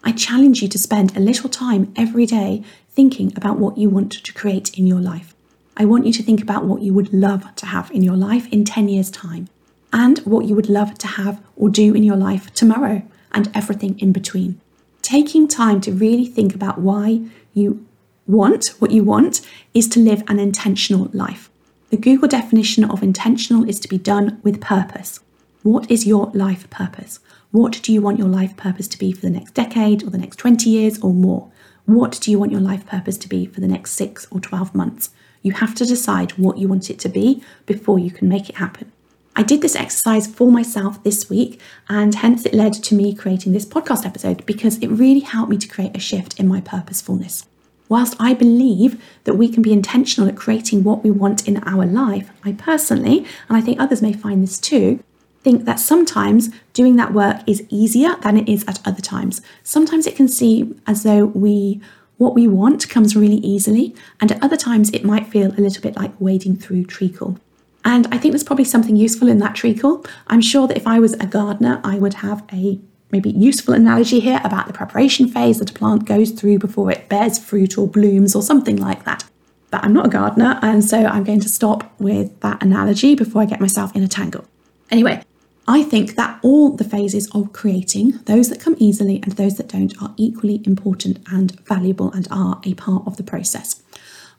I 0.08 0.14
challenge 0.14 0.62
you 0.62 0.70
to 0.70 0.80
spend 0.80 1.18
a 1.18 1.20
little 1.20 1.50
time 1.50 1.92
every 1.98 2.26
day 2.26 2.64
thinking 2.92 3.34
about 3.36 3.60
what 3.60 3.78
you 3.78 3.90
want 3.90 4.14
to 4.14 4.34
create 4.34 4.74
in 4.80 4.88
your 4.88 5.02
life. 5.02 5.36
I 5.76 5.84
want 5.84 6.06
you 6.06 6.14
to 6.14 6.24
think 6.24 6.42
about 6.42 6.64
what 6.64 6.82
you 6.82 6.94
would 6.94 7.14
love 7.14 7.54
to 7.58 7.66
have 7.66 7.92
in 7.92 8.04
your 8.04 8.16
life 8.16 8.48
in 8.48 8.64
10 8.64 8.88
years' 8.88 9.12
time 9.12 9.50
and 9.92 10.20
what 10.20 10.46
you 10.46 10.56
would 10.56 10.70
love 10.70 10.98
to 11.00 11.08
have 11.08 11.44
or 11.58 11.68
do 11.68 11.94
in 11.94 12.04
your 12.04 12.16
life 12.16 12.54
tomorrow 12.54 13.04
and 13.34 13.52
everything 13.54 14.00
in 14.00 14.14
between. 14.14 14.62
Taking 15.02 15.46
time 15.46 15.82
to 15.82 15.92
really 15.92 16.26
think 16.26 16.56
about 16.56 16.80
why 16.80 17.24
you 17.54 17.86
want 18.28 18.76
what 18.80 18.92
you 18.92 19.04
want 19.04 19.42
is 19.74 19.90
to 19.90 20.00
live 20.00 20.24
an 20.30 20.40
intentional 20.40 21.10
life. 21.12 21.50
The 21.90 21.98
Google 21.98 22.30
definition 22.30 22.86
of 22.86 23.04
intentional 23.04 23.68
is 23.68 23.78
to 23.82 23.90
be 23.90 23.98
done 23.98 24.40
with 24.42 24.62
purpose. 24.62 25.20
What 25.64 25.92
is 25.92 26.08
your 26.08 26.28
life 26.28 26.70
purpose? 26.70 27.20
What 27.58 27.82
do 27.82 27.92
you 27.92 28.04
want 28.04 28.20
your 28.20 28.28
life 28.28 28.56
purpose 28.56 28.88
to 28.90 29.00
be 29.00 29.12
for 29.12 29.22
the 29.22 29.32
next 29.32 29.56
decade 29.56 30.04
or 30.04 30.12
the 30.12 30.20
next 30.20 30.36
20 30.36 30.70
years 30.70 31.00
or 31.00 31.12
more? 31.12 31.50
What 31.86 32.20
do 32.22 32.30
you 32.30 32.38
want 32.38 32.52
your 32.52 32.62
life 32.62 32.86
purpose 32.86 33.18
to 33.18 33.28
be 33.28 33.48
for 33.48 33.62
the 33.62 33.68
next 33.68 33.94
six 33.94 34.28
or 34.30 34.40
12 34.40 34.76
months? 34.76 35.10
You 35.42 35.54
have 35.54 35.74
to 35.74 35.86
decide 35.88 36.34
what 36.34 36.60
you 36.60 36.68
want 36.68 36.92
it 36.92 37.00
to 37.00 37.10
be 37.10 37.42
before 37.66 37.98
you 37.98 38.12
can 38.12 38.30
make 38.30 38.48
it 38.48 38.58
happen. 38.58 38.92
I 39.36 39.42
did 39.42 39.64
this 39.64 39.76
exercise 39.76 40.28
for 40.28 40.52
myself 40.52 41.02
this 41.02 41.32
week, 41.32 41.60
and 41.90 42.14
hence 42.14 42.46
it 42.46 42.54
led 42.54 42.74
to 42.74 42.94
me 42.94 43.16
creating 43.16 43.54
this 43.54 43.66
podcast 43.66 44.06
episode 44.06 44.46
because 44.46 44.78
it 44.78 44.90
really 44.90 45.22
helped 45.22 45.50
me 45.50 45.58
to 45.58 45.68
create 45.68 45.98
a 45.98 46.00
shift 46.00 46.40
in 46.40 46.48
my 46.48 46.62
purposefulness. 46.62 47.48
Whilst 47.90 48.16
I 48.20 48.36
believe 48.36 49.02
that 49.24 49.34
we 49.34 49.50
can 49.50 49.64
be 49.64 49.74
intentional 49.74 50.30
at 50.30 50.38
creating 50.38 50.84
what 50.84 51.04
we 51.04 51.10
want 51.10 51.48
in 51.48 51.58
our 51.64 51.88
life, 51.88 52.30
I 52.44 52.52
personally, 52.52 53.26
and 53.50 53.58
I 53.58 53.62
think 53.62 53.80
others 53.80 54.04
may 54.04 54.14
find 54.14 54.44
this 54.44 54.60
too, 54.60 55.04
think 55.48 55.64
that 55.64 55.80
sometimes 55.80 56.50
doing 56.74 56.98
that 56.98 57.14
work 57.14 57.38
is 57.48 57.66
easier 57.70 58.18
than 58.18 58.36
it 58.36 58.50
is 58.50 58.66
at 58.68 58.86
other 58.86 59.00
times. 59.02 59.42
Sometimes 59.64 60.06
it 60.06 60.14
can 60.14 60.28
seem 60.28 60.82
as 60.86 61.04
though 61.04 61.24
we 61.28 61.80
what 62.18 62.34
we 62.34 62.48
want 62.50 62.90
comes 62.90 63.16
really 63.16 63.38
easily, 63.38 63.96
and 64.20 64.30
at 64.32 64.44
other 64.44 64.58
times 64.58 64.90
it 64.90 65.06
might 65.06 65.28
feel 65.28 65.52
a 65.52 65.62
little 65.66 65.82
bit 65.82 65.96
like 65.96 66.12
wading 66.20 66.58
through 66.58 66.84
treacle. 66.84 67.40
And 67.86 68.08
I 68.08 68.18
think 68.18 68.34
there's 68.34 68.44
probably 68.44 68.66
something 68.66 68.98
useful 68.98 69.30
in 69.30 69.38
that 69.38 69.56
treacle. 69.56 70.04
I'm 70.28 70.42
sure 70.42 70.68
that 70.68 70.76
if 70.76 70.86
I 70.86 71.00
was 71.00 71.14
a 71.14 71.28
gardener, 71.28 71.80
I 71.82 71.98
would 71.98 72.16
have 72.16 72.44
a 72.52 72.78
maybe 73.12 73.30
useful 73.30 73.74
analogy 73.74 74.20
here 74.20 74.42
about 74.44 74.68
the 74.68 74.74
preparation 74.74 75.30
phase 75.30 75.60
that 75.60 75.70
a 75.70 75.74
plant 75.74 76.04
goes 76.04 76.32
through 76.32 76.60
before 76.60 76.92
it 76.92 77.08
bears 77.08 77.40
fruit 77.40 77.78
or 77.78 77.88
blooms 77.88 78.36
or 78.36 78.42
something 78.42 78.76
like 78.76 79.06
that. 79.06 79.24
But 79.72 79.86
I'm 79.86 79.94
not 79.94 80.08
a 80.08 80.10
gardener, 80.10 80.60
and 80.62 80.84
so 80.84 81.06
I'm 81.06 81.24
going 81.24 81.40
to 81.40 81.50
stop 81.50 81.80
with 82.02 82.38
that 82.42 82.62
analogy 82.62 83.16
before 83.16 83.44
I 83.44 83.46
get 83.46 83.62
myself 83.62 83.96
in 83.96 84.04
a 84.04 84.10
tangle. 84.10 84.44
Anyway, 84.90 85.22
I 85.70 85.84
think 85.84 86.16
that 86.16 86.40
all 86.44 86.72
the 86.72 86.86
phases 86.86 87.30
of 87.32 87.52
creating, 87.52 88.20
those 88.24 88.50
that 88.50 88.62
come 88.62 88.78
easily 88.80 89.22
and 89.22 89.34
those 89.34 89.58
that 89.58 89.68
don't, 89.68 90.02
are 90.02 90.14
equally 90.16 90.62
important 90.66 91.20
and 91.30 91.60
valuable 91.66 92.12
and 92.14 92.26
are 92.32 92.62
a 92.64 92.74
part 92.76 93.06
of 93.06 93.18
the 93.18 93.24
process. 93.24 93.84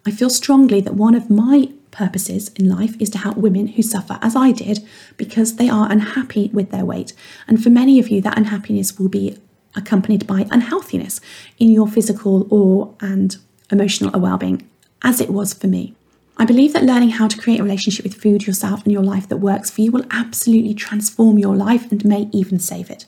I 0.06 0.10
feel 0.10 0.30
strongly 0.30 0.80
that 0.80 0.94
one 0.94 1.14
of 1.14 1.28
my 1.28 1.70
purposes 1.90 2.48
in 2.54 2.68
life 2.68 2.98
is 2.98 3.10
to 3.10 3.18
help 3.18 3.36
women 3.36 3.66
who 3.66 3.82
suffer 3.82 4.18
as 4.22 4.34
I 4.34 4.52
did 4.52 4.86
because 5.18 5.56
they 5.56 5.68
are 5.68 5.90
unhappy 5.92 6.48
with 6.52 6.70
their 6.70 6.84
weight. 6.84 7.12
And 7.46 7.62
for 7.62 7.68
many 7.68 7.98
of 7.98 8.08
you, 8.08 8.22
that 8.22 8.38
unhappiness 8.38 8.98
will 8.98 9.10
be 9.10 9.36
accompanied 9.76 10.26
by 10.26 10.46
unhealthiness 10.50 11.20
in 11.58 11.70
your 11.70 11.86
physical 11.86 12.46
or 12.50 12.94
and 13.00 13.36
emotional 13.70 14.18
well-being, 14.18 14.66
as 15.02 15.20
it 15.20 15.28
was 15.28 15.52
for 15.52 15.66
me. 15.66 15.94
I 16.40 16.44
believe 16.44 16.72
that 16.72 16.84
learning 16.84 17.10
how 17.10 17.26
to 17.26 17.36
create 17.36 17.58
a 17.58 17.64
relationship 17.64 18.04
with 18.04 18.14
food, 18.14 18.46
yourself, 18.46 18.84
and 18.84 18.92
your 18.92 19.02
life 19.02 19.28
that 19.28 19.38
works 19.38 19.70
for 19.70 19.80
you 19.80 19.90
will 19.90 20.06
absolutely 20.12 20.72
transform 20.72 21.36
your 21.36 21.56
life 21.56 21.90
and 21.90 22.04
may 22.04 22.28
even 22.32 22.60
save 22.60 22.90
it. 22.90 23.06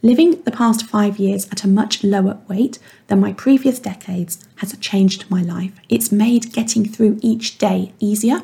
Living 0.00 0.40
the 0.42 0.52
past 0.52 0.86
five 0.86 1.18
years 1.18 1.48
at 1.50 1.64
a 1.64 1.68
much 1.68 2.04
lower 2.04 2.38
weight 2.48 2.78
than 3.08 3.20
my 3.20 3.32
previous 3.32 3.80
decades 3.80 4.46
has 4.56 4.76
changed 4.78 5.28
my 5.28 5.42
life. 5.42 5.72
It's 5.88 6.12
made 6.12 6.52
getting 6.52 6.84
through 6.84 7.18
each 7.20 7.58
day 7.58 7.92
easier. 7.98 8.42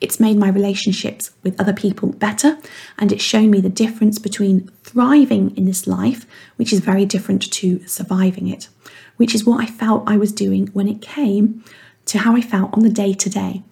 It's 0.00 0.18
made 0.18 0.36
my 0.36 0.48
relationships 0.48 1.30
with 1.44 1.60
other 1.60 1.72
people 1.72 2.12
better, 2.12 2.58
and 2.98 3.12
it's 3.12 3.22
shown 3.22 3.50
me 3.50 3.60
the 3.60 3.68
difference 3.68 4.18
between 4.18 4.68
thriving 4.82 5.56
in 5.56 5.64
this 5.64 5.86
life, 5.86 6.26
which 6.56 6.72
is 6.72 6.80
very 6.80 7.04
different 7.04 7.52
to 7.52 7.86
surviving 7.86 8.48
it, 8.48 8.68
which 9.16 9.34
is 9.34 9.44
what 9.44 9.60
I 9.62 9.66
felt 9.66 10.08
I 10.08 10.16
was 10.16 10.32
doing 10.32 10.68
when 10.68 10.88
it 10.88 11.00
came 11.00 11.62
to 12.10 12.18
how 12.18 12.36
I 12.36 12.40
felt 12.40 12.72
on 12.74 12.80
the 12.80 12.90
day 12.90 13.14
to 13.14 13.30
day. 13.30 13.62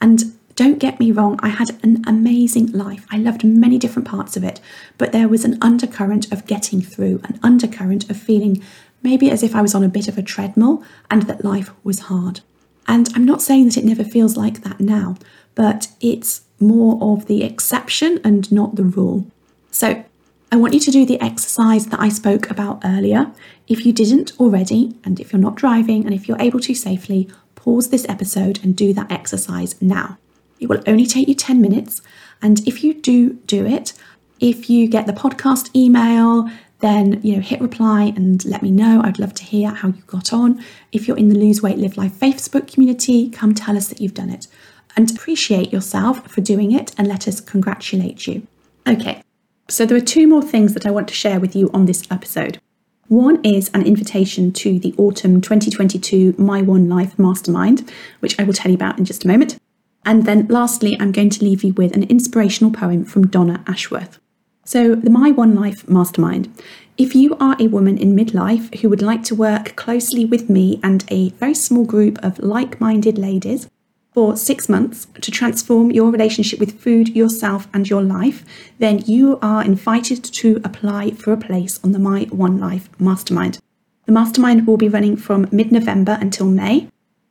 And 0.00 0.36
don't 0.54 0.78
get 0.78 1.00
me 1.00 1.10
wrong, 1.10 1.40
I 1.42 1.48
had 1.48 1.70
an 1.82 2.04
amazing 2.06 2.70
life. 2.72 3.06
I 3.10 3.18
loved 3.18 3.44
many 3.44 3.78
different 3.78 4.06
parts 4.06 4.36
of 4.36 4.44
it, 4.44 4.60
but 4.96 5.12
there 5.12 5.28
was 5.28 5.44
an 5.44 5.58
undercurrent 5.60 6.32
of 6.32 6.46
getting 6.46 6.82
through, 6.82 7.20
an 7.24 7.40
undercurrent 7.42 8.08
of 8.08 8.16
feeling 8.16 8.62
maybe 9.02 9.30
as 9.30 9.42
if 9.42 9.56
I 9.56 9.62
was 9.62 9.74
on 9.74 9.82
a 9.82 9.88
bit 9.88 10.06
of 10.06 10.18
a 10.18 10.22
treadmill 10.22 10.84
and 11.10 11.22
that 11.22 11.44
life 11.44 11.70
was 11.82 12.00
hard. 12.00 12.40
And 12.86 13.08
I'm 13.14 13.24
not 13.24 13.42
saying 13.42 13.66
that 13.66 13.76
it 13.76 13.84
never 13.84 14.04
feels 14.04 14.36
like 14.36 14.62
that 14.62 14.78
now, 14.80 15.16
but 15.54 15.88
it's 16.00 16.42
more 16.60 16.98
of 17.02 17.26
the 17.26 17.42
exception 17.42 18.20
and 18.22 18.50
not 18.52 18.76
the 18.76 18.84
rule. 18.84 19.26
So, 19.70 20.04
I 20.52 20.56
want 20.56 20.74
you 20.74 20.80
to 20.80 20.90
do 20.90 21.06
the 21.06 21.20
exercise 21.20 21.86
that 21.86 22.00
I 22.00 22.08
spoke 22.08 22.50
about 22.50 22.82
earlier. 22.84 23.30
If 23.68 23.86
you 23.86 23.92
didn't 23.92 24.32
already, 24.40 24.96
and 25.04 25.20
if 25.20 25.32
you're 25.32 25.40
not 25.40 25.54
driving, 25.54 26.04
and 26.04 26.12
if 26.12 26.26
you're 26.26 26.40
able 26.40 26.58
to 26.60 26.74
safely, 26.74 27.28
pause 27.60 27.90
this 27.90 28.06
episode 28.08 28.62
and 28.64 28.74
do 28.74 28.92
that 28.94 29.12
exercise 29.12 29.80
now. 29.80 30.18
It 30.58 30.68
will 30.68 30.82
only 30.86 31.06
take 31.06 31.28
you 31.28 31.34
10 31.34 31.60
minutes. 31.60 32.00
And 32.42 32.66
if 32.66 32.82
you 32.82 32.94
do 32.94 33.34
do 33.46 33.66
it, 33.66 33.92
if 34.40 34.70
you 34.70 34.88
get 34.88 35.06
the 35.06 35.12
podcast 35.12 35.74
email, 35.76 36.48
then 36.80 37.20
you 37.22 37.36
know 37.36 37.42
hit 37.42 37.60
reply 37.60 38.12
and 38.16 38.42
let 38.46 38.62
me 38.62 38.70
know. 38.70 39.02
I'd 39.04 39.18
love 39.18 39.34
to 39.34 39.44
hear 39.44 39.70
how 39.70 39.88
you 39.88 40.02
got 40.06 40.32
on. 40.32 40.64
If 40.92 41.06
you're 41.06 41.18
in 41.18 41.28
the 41.28 41.38
Lose 41.38 41.62
Weight 41.62 41.76
Live 41.76 41.98
Life 41.98 42.14
Facebook 42.14 42.72
community, 42.72 43.28
come 43.28 43.54
tell 43.54 43.76
us 43.76 43.88
that 43.88 44.00
you've 44.00 44.14
done 44.14 44.30
it. 44.30 44.46
And 44.96 45.10
appreciate 45.10 45.72
yourself 45.72 46.26
for 46.26 46.40
doing 46.40 46.72
it 46.72 46.94
and 46.98 47.06
let 47.06 47.28
us 47.28 47.40
congratulate 47.40 48.26
you. 48.26 48.46
Okay, 48.88 49.22
so 49.68 49.84
there 49.84 49.96
are 49.96 50.00
two 50.00 50.26
more 50.26 50.42
things 50.42 50.72
that 50.74 50.86
I 50.86 50.90
want 50.90 51.08
to 51.08 51.14
share 51.14 51.38
with 51.38 51.54
you 51.54 51.70
on 51.72 51.84
this 51.84 52.02
episode. 52.10 52.58
One 53.10 53.44
is 53.44 53.72
an 53.74 53.82
invitation 53.82 54.52
to 54.52 54.78
the 54.78 54.94
autumn 54.96 55.40
2022 55.40 56.36
My 56.38 56.62
One 56.62 56.88
Life 56.88 57.18
Mastermind, 57.18 57.90
which 58.20 58.38
I 58.38 58.44
will 58.44 58.54
tell 58.54 58.70
you 58.70 58.76
about 58.76 59.00
in 59.00 59.04
just 59.04 59.24
a 59.24 59.26
moment. 59.26 59.58
And 60.04 60.26
then 60.26 60.46
lastly, 60.46 60.96
I'm 61.00 61.10
going 61.10 61.30
to 61.30 61.44
leave 61.44 61.64
you 61.64 61.72
with 61.72 61.92
an 61.96 62.04
inspirational 62.04 62.70
poem 62.70 63.04
from 63.04 63.26
Donna 63.26 63.64
Ashworth. 63.66 64.20
So, 64.64 64.94
the 64.94 65.10
My 65.10 65.32
One 65.32 65.56
Life 65.56 65.88
Mastermind. 65.88 66.56
If 66.96 67.16
you 67.16 67.36
are 67.40 67.56
a 67.58 67.66
woman 67.66 67.98
in 67.98 68.14
midlife 68.14 68.72
who 68.78 68.88
would 68.90 69.02
like 69.02 69.24
to 69.24 69.34
work 69.34 69.74
closely 69.74 70.24
with 70.24 70.48
me 70.48 70.78
and 70.80 71.04
a 71.08 71.30
very 71.30 71.54
small 71.54 71.84
group 71.84 72.16
of 72.22 72.38
like 72.38 72.80
minded 72.80 73.18
ladies 73.18 73.68
for 74.12 74.36
six 74.36 74.68
months 74.68 75.06
to 75.20 75.30
transform 75.30 75.90
your 75.90 76.10
relationship 76.10 76.58
with 76.58 76.80
food, 76.80 77.14
yourself, 77.16 77.68
and 77.72 77.88
your 77.88 78.02
life, 78.02 78.44
then 78.78 78.98
you 79.06 79.38
are 79.40 79.64
invited 79.64 80.24
to 80.24 80.60
apply 80.64 81.12
for 81.12 81.32
a 81.32 81.36
place 81.36 81.78
on 81.84 81.92
the 81.92 81.98
My 81.98 82.24
One 82.30 82.58
Life 82.58 82.88
Mastermind. 82.98 83.58
The 84.06 84.12
mastermind 84.12 84.66
will 84.66 84.76
be 84.76 84.88
running 84.88 85.16
from 85.16 85.48
mid 85.52 85.70
November 85.70 86.18
until 86.20 86.46
May. 86.46 86.88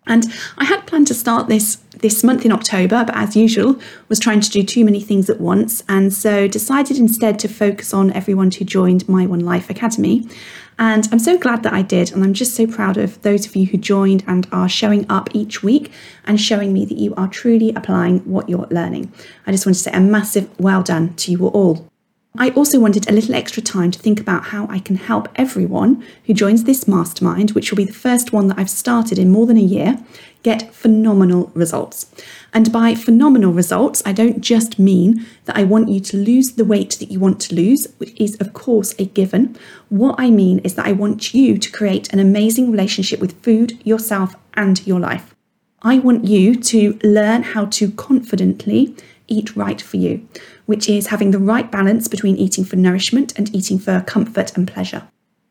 And 0.07 0.25
I 0.57 0.65
had 0.65 0.87
planned 0.87 1.07
to 1.07 1.13
start 1.13 1.47
this 1.47 1.77
this 1.99 2.23
month 2.23 2.45
in 2.45 2.51
October, 2.51 3.03
but 3.03 3.15
as 3.15 3.35
usual, 3.35 3.77
was 4.07 4.19
trying 4.19 4.39
to 4.39 4.49
do 4.49 4.63
too 4.63 4.85
many 4.85 5.01
things 5.01 5.29
at 5.29 5.39
once, 5.39 5.83
and 5.89 6.13
so 6.13 6.47
decided 6.47 6.97
instead 6.97 7.37
to 7.39 7.47
focus 7.47 7.93
on 7.93 8.11
everyone 8.13 8.51
who 8.51 8.63
joined 8.63 9.07
My 9.09 9.25
One 9.25 9.41
Life 9.41 9.69
Academy. 9.69 10.27
And 10.77 11.09
I'm 11.11 11.19
so 11.19 11.37
glad 11.37 11.63
that 11.63 11.73
I 11.73 11.81
did, 11.81 12.13
and 12.13 12.23
I'm 12.23 12.33
just 12.33 12.55
so 12.55 12.65
proud 12.65 12.95
of 12.95 13.21
those 13.21 13.45
of 13.45 13.55
you 13.55 13.65
who 13.65 13.77
joined 13.77 14.23
and 14.27 14.47
are 14.51 14.69
showing 14.69 15.05
up 15.09 15.29
each 15.33 15.61
week 15.61 15.91
and 16.25 16.39
showing 16.39 16.71
me 16.71 16.85
that 16.85 16.97
you 16.97 17.13
are 17.15 17.27
truly 17.27 17.73
applying 17.75 18.19
what 18.19 18.47
you're 18.47 18.67
learning. 18.71 19.11
I 19.45 19.51
just 19.51 19.65
want 19.65 19.75
to 19.75 19.81
say 19.81 19.91
a 19.91 19.99
massive 19.99 20.49
well 20.57 20.81
done 20.81 21.15
to 21.15 21.31
you 21.31 21.47
all. 21.47 21.88
I 22.37 22.51
also 22.51 22.79
wanted 22.79 23.09
a 23.09 23.11
little 23.11 23.33
extra 23.33 23.61
time 23.61 23.89
to 23.89 23.99
think 23.99 24.19
about 24.19 24.45
how 24.45 24.67
I 24.67 24.79
can 24.79 24.97
help 24.97 25.27
everyone 25.35 26.05
who 26.25 26.33
joins 26.33 26.63
this 26.63 26.87
mastermind, 26.87 27.51
which 27.51 27.71
will 27.71 27.77
be 27.77 27.85
the 27.85 27.93
first 27.93 28.31
one 28.31 28.47
that 28.47 28.59
I've 28.59 28.69
started 28.69 29.17
in 29.17 29.31
more 29.31 29.47
than 29.47 29.57
a 29.57 29.61
year, 29.61 29.97
get 30.43 30.73
phenomenal 30.73 31.51
results. 31.55 32.05
And 32.53 32.71
by 32.71 32.93
phenomenal 32.93 33.51
results, 33.51 34.03
I 34.05 34.11
don't 34.13 34.41
just 34.41 34.77
mean 34.77 35.25
that 35.45 35.57
I 35.57 35.63
want 35.63 35.89
you 35.89 35.99
to 36.01 36.17
lose 36.17 36.53
the 36.53 36.65
weight 36.65 36.97
that 36.99 37.11
you 37.11 37.19
want 37.19 37.39
to 37.41 37.55
lose, 37.55 37.87
which 37.97 38.19
is, 38.21 38.35
of 38.39 38.53
course, 38.53 38.93
a 38.99 39.05
given. 39.05 39.57
What 39.89 40.15
I 40.19 40.29
mean 40.29 40.59
is 40.59 40.75
that 40.75 40.85
I 40.85 40.91
want 40.91 41.33
you 41.33 41.57
to 41.57 41.71
create 41.71 42.13
an 42.13 42.19
amazing 42.19 42.71
relationship 42.71 43.19
with 43.19 43.41
food, 43.41 43.79
yourself, 43.85 44.35
and 44.53 44.85
your 44.85 44.99
life. 44.99 45.35
I 45.81 45.97
want 45.97 46.25
you 46.25 46.55
to 46.55 46.99
learn 47.03 47.41
how 47.41 47.65
to 47.65 47.91
confidently 47.91 48.95
eat 49.29 49.55
right 49.55 49.81
for 49.81 49.97
you, 49.97 50.27
which 50.65 50.89
is 50.89 51.07
having 51.07 51.31
the 51.31 51.39
right 51.39 51.71
balance 51.71 52.07
between 52.07 52.37
eating 52.37 52.65
for 52.65 52.75
nourishment 52.75 53.37
and 53.37 53.53
eating 53.55 53.79
for 53.79 54.01
comfort 54.01 54.55
and 54.57 54.67
pleasure. 54.67 55.07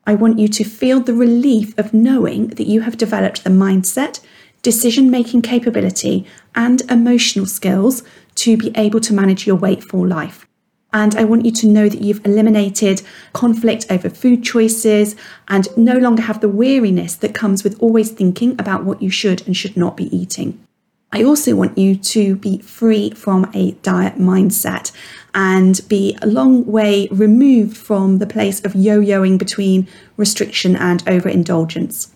I 0.07 0.15
want 0.15 0.39
you 0.39 0.49
to 0.49 0.65
feel 0.65 1.01
the 1.01 1.15
relief 1.15 1.79
of 1.79 1.93
knowing 1.93 2.49
that 2.49 2.67
you 2.67 2.81
have 2.81 2.97
developed 2.97 3.45
the 3.45 3.51
mindset, 3.51 4.21
decision 4.63 5.11
making 5.11 5.43
capability, 5.43 6.27
and 6.55 6.81
emotional 6.91 7.47
skills 7.47 8.03
to 8.37 8.57
be 8.57 8.73
able 8.75 9.01
to 9.01 9.13
manage 9.13 9.47
your 9.47 9.57
weight 9.57 9.85
for 9.85 10.07
life. 10.07 10.47
And 10.93 11.15
I 11.17 11.25
want 11.25 11.45
you 11.45 11.53
to 11.53 11.69
know 11.69 11.89
that 11.89 12.01
you've 12.01 12.25
eliminated 12.25 13.03
conflict 13.35 13.87
over 13.91 14.09
food 14.09 14.43
choices 14.43 15.15
and 15.49 15.69
no 15.77 15.99
longer 15.99 16.23
have 16.23 16.41
the 16.41 16.49
weariness 16.49 17.15
that 17.17 17.35
comes 17.35 17.63
with 17.63 17.79
always 17.79 18.11
thinking 18.11 18.53
about 18.59 18.85
what 18.85 19.03
you 19.03 19.11
should 19.11 19.47
and 19.47 19.55
should 19.55 19.77
not 19.77 19.97
be 19.97 20.05
eating. 20.17 20.67
I 21.11 21.25
also 21.25 21.57
want 21.57 21.79
you 21.79 21.97
to 21.97 22.37
be 22.37 22.59
free 22.59 23.11
from 23.11 23.51
a 23.55 23.73
diet 23.83 24.17
mindset 24.17 24.93
and 25.35 25.81
be 25.89 26.17
a 26.21 26.27
long 26.27 26.67
way 26.67 27.09
removed 27.11 27.77
from 27.77 28.19
the 28.19 28.27
place 28.27 28.63
of 28.65 28.75
yo 28.75 29.01
yoing 29.01 29.39
between 29.39 29.89
restriction 30.19 30.77
and 30.77 31.03
overindulgence. 31.09 32.13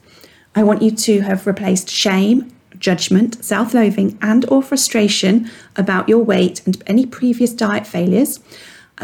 I 0.55 0.63
want 0.63 0.83
you 0.83 0.91
to 0.91 1.21
have 1.23 1.47
replaced 1.47 1.89
shame, 1.89 2.53
judgment, 2.79 3.43
self-loathing 3.43 4.19
and 4.21 4.45
or 4.51 4.63
frustration 4.63 5.51
about 5.77 6.09
your 6.09 6.23
weight 6.23 6.61
and 6.67 6.83
any 6.87 7.07
previous 7.07 7.55
diet 7.55 7.87
failures 7.87 8.41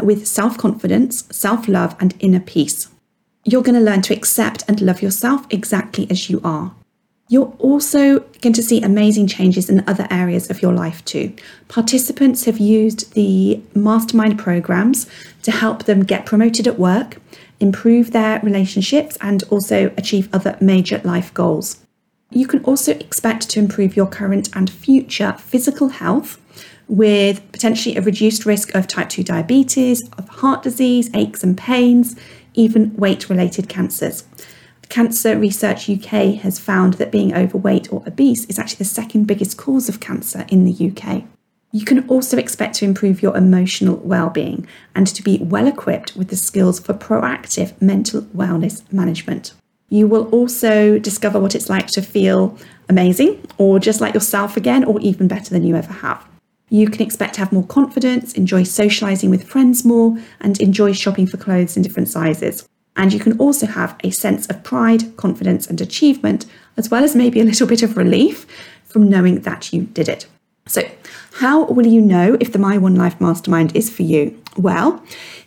with 0.03 0.27
self-confidence, 0.27 1.23
self-love 1.31 1.95
and 1.99 2.13
inner 2.19 2.39
peace. 2.39 2.89
You're 3.43 3.63
going 3.63 3.79
to 3.79 3.81
learn 3.81 4.03
to 4.03 4.13
accept 4.13 4.63
and 4.67 4.81
love 4.81 5.01
yourself 5.01 5.47
exactly 5.49 6.05
as 6.11 6.29
you 6.29 6.41
are. 6.43 6.75
You're 7.31 7.53
also 7.59 8.21
going 8.41 8.53
to 8.53 8.63
see 8.63 8.81
amazing 8.81 9.27
changes 9.27 9.69
in 9.69 9.87
other 9.87 10.07
areas 10.09 10.49
of 10.49 10.63
your 10.63 10.73
life 10.73 11.05
too. 11.05 11.31
Participants 11.67 12.45
have 12.45 12.57
used 12.57 13.13
the 13.13 13.61
mastermind 13.75 14.39
programs 14.39 15.07
to 15.43 15.51
help 15.51 15.83
them 15.83 16.03
get 16.03 16.25
promoted 16.25 16.67
at 16.67 16.79
work, 16.79 17.21
improve 17.59 18.11
their 18.11 18.39
relationships, 18.39 19.15
and 19.21 19.43
also 19.51 19.93
achieve 19.95 20.27
other 20.33 20.57
major 20.59 20.99
life 21.03 21.31
goals. 21.35 21.85
You 22.31 22.47
can 22.47 22.63
also 22.63 22.93
expect 22.93 23.47
to 23.51 23.59
improve 23.59 23.95
your 23.95 24.07
current 24.07 24.49
and 24.55 24.67
future 24.67 25.33
physical 25.37 25.89
health 25.89 26.41
with 26.87 27.51
potentially 27.51 27.95
a 27.95 28.01
reduced 28.01 28.47
risk 28.47 28.73
of 28.73 28.87
type 28.87 29.09
2 29.09 29.23
diabetes, 29.23 30.09
of 30.17 30.27
heart 30.29 30.63
disease, 30.63 31.11
aches 31.13 31.43
and 31.43 31.55
pains, 31.55 32.15
even 32.55 32.95
weight 32.95 33.29
related 33.29 33.69
cancers. 33.69 34.23
Cancer 34.89 35.37
Research 35.37 35.87
UK 35.87 36.35
has 36.41 36.57
found 36.57 36.95
that 36.95 37.11
being 37.11 37.35
overweight 37.35 37.93
or 37.93 38.01
obese 38.07 38.45
is 38.45 38.57
actually 38.57 38.77
the 38.77 38.85
second 38.85 39.27
biggest 39.27 39.55
cause 39.55 39.87
of 39.87 39.99
cancer 39.99 40.47
in 40.49 40.65
the 40.65 40.91
UK. 40.91 41.23
You 41.71 41.85
can 41.85 42.07
also 42.09 42.37
expect 42.37 42.73
to 42.77 42.85
improve 42.85 43.21
your 43.21 43.37
emotional 43.37 43.97
well-being 43.97 44.65
and 44.95 45.05
to 45.05 45.21
be 45.21 45.37
well 45.43 45.67
equipped 45.67 46.15
with 46.15 46.29
the 46.29 46.35
skills 46.35 46.79
for 46.79 46.95
proactive 46.95 47.79
mental 47.79 48.23
wellness 48.35 48.81
management. 48.91 49.53
You 49.89 50.07
will 50.07 50.27
also 50.29 50.97
discover 50.97 51.39
what 51.39 51.53
it's 51.53 51.69
like 51.69 51.87
to 51.89 52.01
feel 52.01 52.57
amazing 52.89 53.45
or 53.59 53.79
just 53.79 54.01
like 54.01 54.15
yourself 54.15 54.57
again 54.57 54.83
or 54.83 54.99
even 55.01 55.27
better 55.27 55.51
than 55.51 55.63
you 55.63 55.75
ever 55.75 55.93
have. 55.93 56.27
You 56.69 56.89
can 56.89 57.03
expect 57.03 57.35
to 57.35 57.41
have 57.41 57.51
more 57.51 57.65
confidence, 57.65 58.33
enjoy 58.33 58.63
socializing 58.63 59.29
with 59.29 59.47
friends 59.47 59.85
more, 59.85 60.17
and 60.41 60.59
enjoy 60.59 60.93
shopping 60.93 61.27
for 61.27 61.37
clothes 61.37 61.77
in 61.77 61.83
different 61.83 62.09
sizes. 62.09 62.67
And 62.99 63.13
you 63.13 63.19
can 63.19 63.37
also 63.39 63.65
have 63.65 63.95
a 64.03 64.09
sense 64.09 64.45
of 64.47 64.61
pride, 64.61 65.15
confidence, 65.15 65.67
and 65.67 65.79
achievement, 65.79 66.45
as 66.75 66.91
well 66.91 67.05
as 67.05 67.15
maybe 67.15 67.39
a 67.39 67.45
little 67.45 67.65
bit 67.65 67.81
of 67.81 67.95
relief 67.95 68.45
from 68.83 69.07
knowing 69.07 69.39
that 69.43 69.71
you 69.71 69.83
did 69.83 70.09
it. 70.09 70.27
So, 70.67 70.81
how 71.35 71.63
will 71.63 71.87
you 71.87 72.01
know 72.01 72.35
if 72.41 72.51
the 72.51 72.59
My 72.59 72.77
One 72.77 72.95
Life 72.95 73.21
Mastermind 73.21 73.73
is 73.73 73.89
for 73.89 74.03
you? 74.03 74.37
Well, 74.57 75.01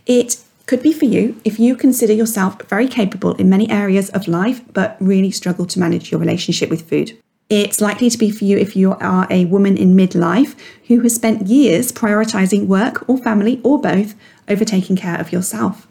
it 0.07 0.43
could 0.65 0.83
be 0.83 0.95
for 0.95 1.05
you 1.05 1.39
if 1.45 1.61
you 1.61 1.77
consider 1.77 2.15
yourself 2.15 2.59
very 2.71 2.89
capable 2.89 3.35
in 3.35 3.51
many 3.51 3.69
areas 3.69 4.09
of 4.11 4.27
life, 4.27 4.63
but 4.73 4.97
really 4.99 5.31
struggle 5.31 5.67
to 5.67 5.79
manage 5.79 6.11
your 6.11 6.21
relationship 6.21 6.71
with 6.71 6.89
food. 6.89 7.19
It's 7.51 7.83
likely 7.83 8.09
to 8.09 8.17
be 8.17 8.31
for 8.31 8.47
you 8.47 8.57
if 8.57 8.75
you 8.77 8.93
are 8.95 9.27
a 9.29 9.45
woman 9.45 9.77
in 9.77 9.95
midlife 9.95 10.59
who 10.87 11.01
has 11.01 11.15
spent 11.15 11.49
years 11.49 11.93
prioritizing 11.93 12.67
work 12.67 13.07
or 13.11 13.19
family 13.19 13.61
or 13.63 13.79
both 13.79 14.15
over 14.49 14.65
taking 14.65 14.97
care 14.97 15.21
of 15.21 15.33
yourself. 15.33 15.87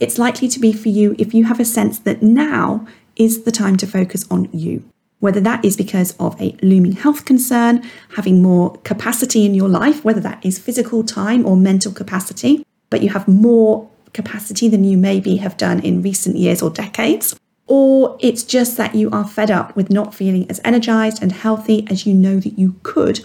It's 0.00 0.18
likely 0.18 0.48
to 0.48 0.58
be 0.58 0.72
for 0.72 0.88
you 0.88 1.14
if 1.18 1.34
you 1.34 1.44
have 1.44 1.60
a 1.60 1.64
sense 1.64 1.98
that 2.00 2.22
now 2.22 2.86
is 3.16 3.42
the 3.42 3.52
time 3.52 3.76
to 3.76 3.86
focus 3.86 4.24
on 4.30 4.48
you. 4.50 4.82
Whether 5.18 5.40
that 5.40 5.62
is 5.62 5.76
because 5.76 6.16
of 6.18 6.40
a 6.40 6.56
looming 6.62 6.92
health 6.92 7.26
concern, 7.26 7.82
having 8.16 8.40
more 8.40 8.78
capacity 8.78 9.44
in 9.44 9.54
your 9.54 9.68
life, 9.68 10.02
whether 10.02 10.20
that 10.20 10.44
is 10.44 10.58
physical 10.58 11.04
time 11.04 11.44
or 11.44 11.54
mental 11.54 11.92
capacity, 11.92 12.64
but 12.88 13.02
you 13.02 13.10
have 13.10 13.28
more 13.28 13.90
capacity 14.14 14.68
than 14.68 14.84
you 14.84 14.96
maybe 14.96 15.36
have 15.36 15.58
done 15.58 15.80
in 15.80 16.00
recent 16.00 16.36
years 16.36 16.62
or 16.62 16.70
decades, 16.70 17.38
or 17.66 18.16
it's 18.20 18.42
just 18.42 18.78
that 18.78 18.94
you 18.94 19.10
are 19.10 19.28
fed 19.28 19.50
up 19.50 19.76
with 19.76 19.90
not 19.90 20.14
feeling 20.14 20.50
as 20.50 20.60
energized 20.64 21.22
and 21.22 21.32
healthy 21.32 21.86
as 21.90 22.06
you 22.06 22.14
know 22.14 22.40
that 22.40 22.58
you 22.58 22.74
could, 22.82 23.20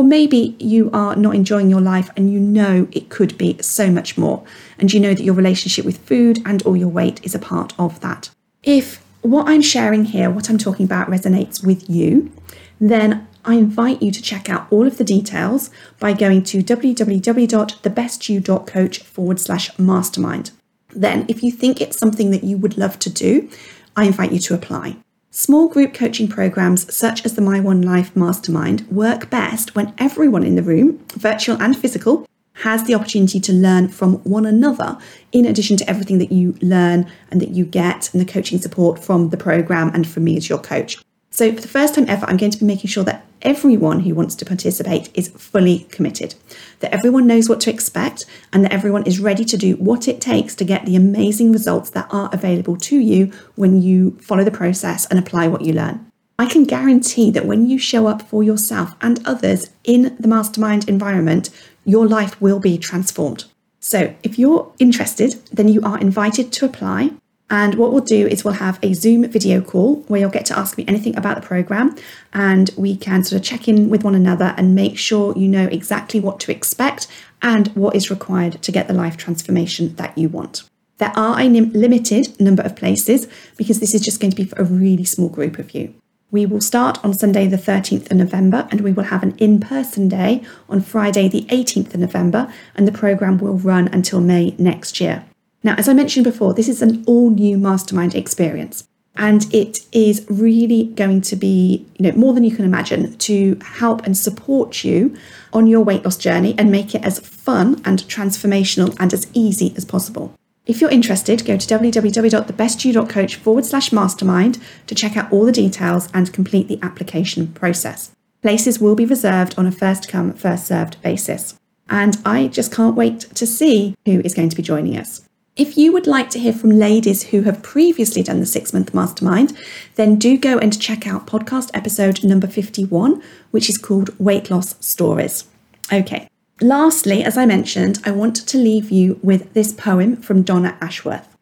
or 0.00 0.04
maybe 0.04 0.56
you 0.58 0.90
are 0.94 1.14
not 1.14 1.34
enjoying 1.34 1.68
your 1.68 1.82
life 1.82 2.08
and 2.16 2.32
you 2.32 2.40
know 2.40 2.88
it 2.90 3.10
could 3.10 3.36
be 3.36 3.58
so 3.60 3.90
much 3.90 4.16
more. 4.16 4.42
And 4.78 4.90
you 4.90 4.98
know 4.98 5.12
that 5.12 5.22
your 5.22 5.34
relationship 5.34 5.84
with 5.84 5.98
food 5.98 6.38
and 6.46 6.64
or 6.64 6.74
your 6.74 6.88
weight 6.88 7.22
is 7.22 7.34
a 7.34 7.38
part 7.38 7.74
of 7.78 8.00
that. 8.00 8.30
If 8.62 9.04
what 9.20 9.46
I'm 9.46 9.60
sharing 9.60 10.06
here, 10.06 10.30
what 10.30 10.48
I'm 10.48 10.56
talking 10.56 10.86
about 10.86 11.08
resonates 11.08 11.62
with 11.62 11.90
you, 11.90 12.32
then 12.80 13.28
I 13.44 13.56
invite 13.56 14.00
you 14.00 14.10
to 14.10 14.22
check 14.22 14.48
out 14.48 14.66
all 14.70 14.86
of 14.86 14.96
the 14.96 15.04
details 15.04 15.68
by 15.98 16.14
going 16.14 16.44
to 16.44 16.62
www.thebestyou.coach 16.62 18.98
forward 19.00 19.38
slash 19.38 19.78
mastermind. 19.78 20.50
Then, 20.94 21.26
if 21.28 21.42
you 21.42 21.52
think 21.52 21.82
it's 21.82 21.98
something 21.98 22.30
that 22.30 22.42
you 22.42 22.56
would 22.56 22.78
love 22.78 22.98
to 23.00 23.10
do, 23.10 23.50
I 23.94 24.06
invite 24.06 24.32
you 24.32 24.38
to 24.38 24.54
apply. 24.54 24.96
Small 25.32 25.68
group 25.68 25.94
coaching 25.94 26.26
programs 26.26 26.92
such 26.92 27.24
as 27.24 27.34
the 27.34 27.40
My 27.40 27.60
One 27.60 27.82
Life 27.82 28.16
Mastermind 28.16 28.84
work 28.90 29.30
best 29.30 29.76
when 29.76 29.94
everyone 29.96 30.42
in 30.42 30.56
the 30.56 30.62
room, 30.62 30.98
virtual 31.12 31.56
and 31.62 31.78
physical, 31.78 32.26
has 32.54 32.82
the 32.82 32.96
opportunity 32.96 33.38
to 33.38 33.52
learn 33.52 33.86
from 33.86 34.14
one 34.24 34.44
another 34.44 34.98
in 35.30 35.46
addition 35.46 35.76
to 35.76 35.88
everything 35.88 36.18
that 36.18 36.32
you 36.32 36.56
learn 36.60 37.08
and 37.30 37.40
that 37.40 37.50
you 37.50 37.64
get 37.64 38.12
and 38.12 38.20
the 38.20 38.24
coaching 38.24 38.60
support 38.60 38.98
from 38.98 39.30
the 39.30 39.36
program 39.36 39.94
and 39.94 40.08
from 40.08 40.24
me 40.24 40.36
as 40.36 40.48
your 40.48 40.58
coach. 40.58 40.98
So, 41.32 41.52
for 41.54 41.60
the 41.60 41.68
first 41.68 41.94
time 41.94 42.08
ever, 42.08 42.26
I'm 42.26 42.36
going 42.36 42.50
to 42.50 42.58
be 42.58 42.66
making 42.66 42.88
sure 42.88 43.04
that 43.04 43.24
everyone 43.42 44.00
who 44.00 44.14
wants 44.14 44.34
to 44.34 44.44
participate 44.44 45.08
is 45.14 45.28
fully 45.28 45.80
committed, 45.90 46.34
that 46.80 46.92
everyone 46.92 47.26
knows 47.26 47.48
what 47.48 47.60
to 47.60 47.70
expect, 47.70 48.26
and 48.52 48.64
that 48.64 48.72
everyone 48.72 49.06
is 49.06 49.20
ready 49.20 49.44
to 49.44 49.56
do 49.56 49.76
what 49.76 50.08
it 50.08 50.20
takes 50.20 50.54
to 50.56 50.64
get 50.64 50.84
the 50.84 50.96
amazing 50.96 51.52
results 51.52 51.90
that 51.90 52.08
are 52.10 52.28
available 52.32 52.76
to 52.76 52.98
you 52.98 53.32
when 53.54 53.80
you 53.80 54.18
follow 54.20 54.44
the 54.44 54.50
process 54.50 55.06
and 55.06 55.18
apply 55.18 55.46
what 55.46 55.62
you 55.62 55.72
learn. 55.72 56.10
I 56.38 56.46
can 56.46 56.64
guarantee 56.64 57.30
that 57.30 57.46
when 57.46 57.68
you 57.68 57.78
show 57.78 58.06
up 58.06 58.22
for 58.22 58.42
yourself 58.42 58.94
and 59.00 59.26
others 59.26 59.70
in 59.84 60.16
the 60.18 60.28
mastermind 60.28 60.88
environment, 60.88 61.50
your 61.84 62.06
life 62.06 62.40
will 62.40 62.58
be 62.58 62.76
transformed. 62.76 63.44
So, 63.78 64.14
if 64.22 64.38
you're 64.38 64.72
interested, 64.78 65.34
then 65.52 65.68
you 65.68 65.80
are 65.82 65.98
invited 65.98 66.52
to 66.52 66.66
apply. 66.66 67.12
And 67.50 67.74
what 67.74 67.92
we'll 67.92 68.00
do 68.00 68.28
is 68.28 68.44
we'll 68.44 68.54
have 68.54 68.78
a 68.80 68.94
Zoom 68.94 69.28
video 69.28 69.60
call 69.60 69.96
where 70.02 70.20
you'll 70.20 70.30
get 70.30 70.46
to 70.46 70.58
ask 70.58 70.78
me 70.78 70.84
anything 70.86 71.16
about 71.16 71.34
the 71.40 71.46
program 71.46 71.96
and 72.32 72.70
we 72.76 72.96
can 72.96 73.24
sort 73.24 73.40
of 73.40 73.44
check 73.44 73.66
in 73.66 73.90
with 73.90 74.04
one 74.04 74.14
another 74.14 74.54
and 74.56 74.74
make 74.76 74.96
sure 74.96 75.36
you 75.36 75.48
know 75.48 75.66
exactly 75.66 76.20
what 76.20 76.38
to 76.40 76.52
expect 76.52 77.08
and 77.42 77.68
what 77.68 77.96
is 77.96 78.08
required 78.08 78.62
to 78.62 78.70
get 78.70 78.86
the 78.86 78.94
life 78.94 79.16
transformation 79.16 79.96
that 79.96 80.16
you 80.16 80.28
want. 80.28 80.62
There 80.98 81.12
are 81.16 81.40
a 81.40 81.48
limited 81.48 82.38
number 82.40 82.62
of 82.62 82.76
places 82.76 83.26
because 83.56 83.80
this 83.80 83.94
is 83.94 84.02
just 84.02 84.20
going 84.20 84.30
to 84.30 84.36
be 84.36 84.44
for 84.44 84.60
a 84.60 84.64
really 84.64 85.04
small 85.04 85.28
group 85.28 85.58
of 85.58 85.74
you. 85.74 85.94
We 86.30 86.46
will 86.46 86.60
start 86.60 87.04
on 87.04 87.14
Sunday, 87.14 87.48
the 87.48 87.56
13th 87.56 88.10
of 88.12 88.16
November, 88.16 88.68
and 88.70 88.82
we 88.82 88.92
will 88.92 89.04
have 89.04 89.24
an 89.24 89.36
in 89.38 89.58
person 89.58 90.08
day 90.08 90.44
on 90.68 90.80
Friday, 90.80 91.26
the 91.26 91.42
18th 91.46 91.94
of 91.94 92.00
November, 92.00 92.52
and 92.76 92.86
the 92.86 92.92
programme 92.92 93.38
will 93.38 93.58
run 93.58 93.88
until 93.88 94.20
May 94.20 94.54
next 94.56 95.00
year. 95.00 95.24
Now, 95.62 95.74
as 95.76 95.88
I 95.88 95.92
mentioned 95.92 96.24
before, 96.24 96.54
this 96.54 96.68
is 96.68 96.80
an 96.80 97.04
all 97.06 97.30
new 97.30 97.58
mastermind 97.58 98.14
experience. 98.14 98.86
And 99.16 99.52
it 99.52 99.80
is 99.92 100.24
really 100.30 100.84
going 100.84 101.20
to 101.22 101.36
be, 101.36 101.84
you 101.98 102.10
know, 102.10 102.16
more 102.16 102.32
than 102.32 102.44
you 102.44 102.54
can 102.54 102.64
imagine 102.64 103.16
to 103.18 103.58
help 103.62 104.06
and 104.06 104.16
support 104.16 104.84
you 104.84 105.16
on 105.52 105.66
your 105.66 105.82
weight 105.82 106.04
loss 106.04 106.16
journey 106.16 106.54
and 106.56 106.70
make 106.70 106.94
it 106.94 107.04
as 107.04 107.18
fun 107.18 107.82
and 107.84 108.00
transformational 108.04 108.96
and 108.98 109.12
as 109.12 109.26
easy 109.34 109.74
as 109.76 109.84
possible. 109.84 110.34
If 110.64 110.80
you're 110.80 110.90
interested, 110.90 111.44
go 111.44 111.56
to 111.56 111.78
www.thebestyou.coach 111.78 113.34
forward 113.36 113.66
slash 113.66 113.92
mastermind 113.92 114.58
to 114.86 114.94
check 114.94 115.16
out 115.16 115.32
all 115.32 115.44
the 115.44 115.52
details 115.52 116.08
and 116.14 116.32
complete 116.32 116.68
the 116.68 116.78
application 116.80 117.48
process. 117.48 118.12
Places 118.42 118.78
will 118.78 118.94
be 118.94 119.04
reserved 119.04 119.54
on 119.58 119.66
a 119.66 119.72
first 119.72 120.08
come, 120.08 120.32
first 120.32 120.66
served 120.66 121.02
basis. 121.02 121.58
And 121.88 122.16
I 122.24 122.46
just 122.46 122.72
can't 122.72 122.94
wait 122.94 123.20
to 123.20 123.46
see 123.46 123.96
who 124.06 124.20
is 124.20 124.34
going 124.34 124.48
to 124.48 124.56
be 124.56 124.62
joining 124.62 124.96
us. 124.96 125.28
If 125.60 125.76
you 125.76 125.92
would 125.92 126.06
like 126.06 126.30
to 126.30 126.38
hear 126.38 126.54
from 126.54 126.70
ladies 126.70 127.24
who 127.24 127.42
have 127.42 127.62
previously 127.62 128.22
done 128.22 128.40
the 128.40 128.46
six 128.46 128.72
month 128.72 128.94
mastermind, 128.94 129.54
then 129.96 130.16
do 130.16 130.38
go 130.38 130.56
and 130.56 130.80
check 130.80 131.06
out 131.06 131.26
podcast 131.26 131.68
episode 131.74 132.24
number 132.24 132.46
51, 132.46 133.22
which 133.50 133.68
is 133.68 133.76
called 133.76 134.18
Weight 134.18 134.50
Loss 134.50 134.76
Stories. 134.80 135.44
Okay, 135.92 136.30
Lastly, 136.62 137.22
as 137.22 137.36
I 137.36 137.44
mentioned, 137.44 137.98
I 138.06 138.10
want 138.10 138.36
to 138.36 138.56
leave 138.56 138.90
you 138.90 139.20
with 139.22 139.52
this 139.52 139.74
poem 139.74 140.16
from 140.16 140.44
Donna 140.44 140.78
Ashworth. 140.80 141.36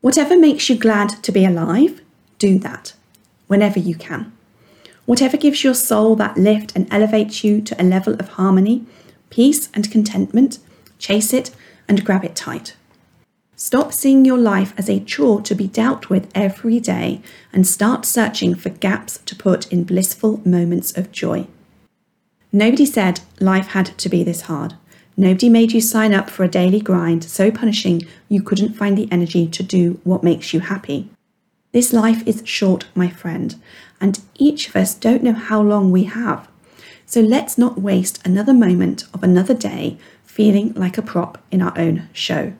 Whatever 0.00 0.38
makes 0.38 0.70
you 0.70 0.76
glad 0.78 1.10
to 1.22 1.30
be 1.30 1.44
alive, 1.44 2.00
do 2.38 2.58
that 2.60 2.94
whenever 3.48 3.78
you 3.78 3.94
can. 3.94 4.32
Whatever 5.04 5.36
gives 5.36 5.62
your 5.62 5.74
soul 5.74 6.16
that 6.16 6.38
lift 6.38 6.74
and 6.74 6.90
elevates 6.90 7.44
you 7.44 7.60
to 7.60 7.78
a 7.78 7.84
level 7.84 8.14
of 8.14 8.30
harmony, 8.30 8.86
peace, 9.28 9.68
and 9.74 9.92
contentment, 9.92 10.58
chase 10.98 11.34
it 11.34 11.50
and 11.86 12.02
grab 12.02 12.24
it 12.24 12.34
tight. 12.34 12.74
Stop 13.60 13.92
seeing 13.92 14.24
your 14.24 14.38
life 14.38 14.72
as 14.78 14.88
a 14.88 15.00
chore 15.00 15.42
to 15.42 15.52
be 15.52 15.66
dealt 15.66 16.08
with 16.08 16.30
every 16.32 16.78
day 16.78 17.20
and 17.52 17.66
start 17.66 18.04
searching 18.04 18.54
for 18.54 18.68
gaps 18.68 19.18
to 19.26 19.34
put 19.34 19.66
in 19.72 19.82
blissful 19.82 20.40
moments 20.44 20.96
of 20.96 21.10
joy. 21.10 21.44
Nobody 22.52 22.86
said 22.86 23.20
life 23.40 23.66
had 23.66 23.98
to 23.98 24.08
be 24.08 24.22
this 24.22 24.42
hard. 24.42 24.74
Nobody 25.16 25.48
made 25.48 25.72
you 25.72 25.80
sign 25.80 26.14
up 26.14 26.30
for 26.30 26.44
a 26.44 26.48
daily 26.48 26.78
grind 26.78 27.24
so 27.24 27.50
punishing 27.50 28.02
you 28.28 28.42
couldn't 28.42 28.74
find 28.74 28.96
the 28.96 29.10
energy 29.10 29.48
to 29.48 29.64
do 29.64 30.00
what 30.04 30.22
makes 30.22 30.54
you 30.54 30.60
happy. 30.60 31.10
This 31.72 31.92
life 31.92 32.24
is 32.28 32.42
short, 32.44 32.86
my 32.94 33.08
friend, 33.08 33.56
and 34.00 34.20
each 34.36 34.68
of 34.68 34.76
us 34.76 34.94
don't 34.94 35.24
know 35.24 35.32
how 35.32 35.60
long 35.60 35.90
we 35.90 36.04
have. 36.04 36.48
So 37.06 37.20
let's 37.20 37.58
not 37.58 37.80
waste 37.80 38.24
another 38.24 38.54
moment 38.54 39.02
of 39.12 39.24
another 39.24 39.54
day 39.54 39.98
feeling 40.22 40.74
like 40.74 40.96
a 40.96 41.02
prop 41.02 41.42
in 41.50 41.60
our 41.60 41.76
own 41.76 42.08
show. 42.12 42.52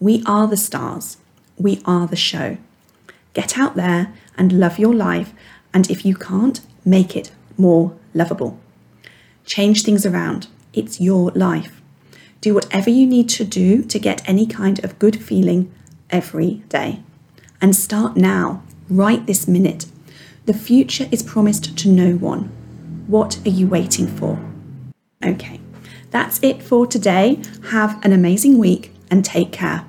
We 0.00 0.22
are 0.26 0.46
the 0.46 0.56
stars. 0.56 1.16
We 1.56 1.82
are 1.84 2.06
the 2.06 2.14
show. 2.16 2.58
Get 3.34 3.58
out 3.58 3.74
there 3.74 4.14
and 4.36 4.60
love 4.60 4.78
your 4.78 4.94
life, 4.94 5.32
and 5.74 5.90
if 5.90 6.04
you 6.04 6.14
can't, 6.14 6.60
make 6.84 7.16
it 7.16 7.32
more 7.56 7.96
lovable. 8.14 8.60
Change 9.44 9.82
things 9.82 10.06
around. 10.06 10.46
It's 10.72 11.00
your 11.00 11.32
life. 11.32 11.80
Do 12.40 12.54
whatever 12.54 12.90
you 12.90 13.06
need 13.06 13.28
to 13.30 13.44
do 13.44 13.82
to 13.82 13.98
get 13.98 14.28
any 14.28 14.46
kind 14.46 14.82
of 14.84 14.98
good 15.00 15.20
feeling 15.20 15.72
every 16.10 16.62
day. 16.68 17.02
And 17.60 17.74
start 17.74 18.16
now, 18.16 18.62
right 18.88 19.26
this 19.26 19.48
minute. 19.48 19.86
The 20.46 20.54
future 20.54 21.08
is 21.10 21.24
promised 21.24 21.76
to 21.76 21.88
no 21.88 22.12
one. 22.12 22.44
What 23.08 23.44
are 23.44 23.50
you 23.50 23.66
waiting 23.66 24.06
for? 24.06 24.38
Okay, 25.24 25.60
that's 26.12 26.40
it 26.42 26.62
for 26.62 26.86
today. 26.86 27.42
Have 27.70 28.02
an 28.04 28.12
amazing 28.12 28.58
week 28.58 28.92
and 29.10 29.24
take 29.24 29.52
care. 29.52 29.84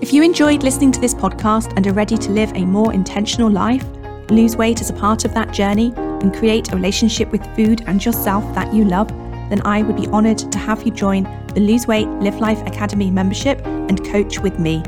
If 0.00 0.12
you 0.12 0.22
enjoyed 0.22 0.62
listening 0.62 0.92
to 0.92 1.00
this 1.00 1.14
podcast 1.14 1.74
and 1.76 1.86
are 1.86 1.92
ready 1.92 2.16
to 2.16 2.30
live 2.30 2.52
a 2.54 2.64
more 2.64 2.92
intentional 2.92 3.50
life, 3.50 3.84
lose 4.30 4.56
weight 4.56 4.80
as 4.80 4.90
a 4.90 4.94
part 4.94 5.24
of 5.24 5.34
that 5.34 5.52
journey, 5.52 5.92
and 5.96 6.34
create 6.34 6.72
a 6.72 6.76
relationship 6.76 7.30
with 7.32 7.44
food 7.56 7.82
and 7.86 8.04
yourself 8.04 8.42
that 8.54 8.72
you 8.72 8.84
love, 8.84 9.08
then 9.48 9.60
I 9.64 9.82
would 9.82 9.96
be 9.96 10.06
honoured 10.08 10.38
to 10.38 10.58
have 10.58 10.84
you 10.84 10.92
join 10.92 11.24
the 11.54 11.60
Lose 11.60 11.86
Weight 11.86 12.06
Live 12.06 12.40
Life 12.40 12.62
Academy 12.66 13.10
membership 13.10 13.60
and 13.66 14.04
coach 14.06 14.38
with 14.38 14.58
me. 14.58 14.82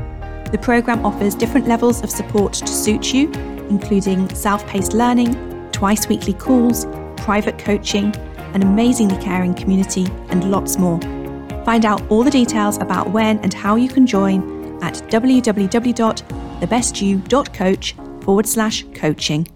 The 0.51 0.59
programme 0.61 1.05
offers 1.05 1.35
different 1.35 1.67
levels 1.67 2.03
of 2.03 2.09
support 2.09 2.53
to 2.53 2.67
suit 2.67 3.13
you, 3.13 3.31
including 3.69 4.33
self 4.33 4.65
paced 4.67 4.93
learning, 4.93 5.71
twice 5.71 6.07
weekly 6.07 6.33
calls, 6.33 6.85
private 7.17 7.57
coaching, 7.57 8.15
an 8.53 8.61
amazingly 8.61 9.21
caring 9.21 9.53
community, 9.53 10.05
and 10.29 10.49
lots 10.49 10.77
more. 10.77 10.99
Find 11.65 11.85
out 11.85 12.01
all 12.09 12.23
the 12.23 12.31
details 12.31 12.77
about 12.77 13.11
when 13.11 13.39
and 13.39 13.53
how 13.53 13.75
you 13.75 13.89
can 13.89 14.05
join 14.05 14.41
at 14.83 14.95
www.thebestyou.coach 15.09 17.95
forward 18.21 18.47
slash 18.47 18.85
coaching. 18.93 19.47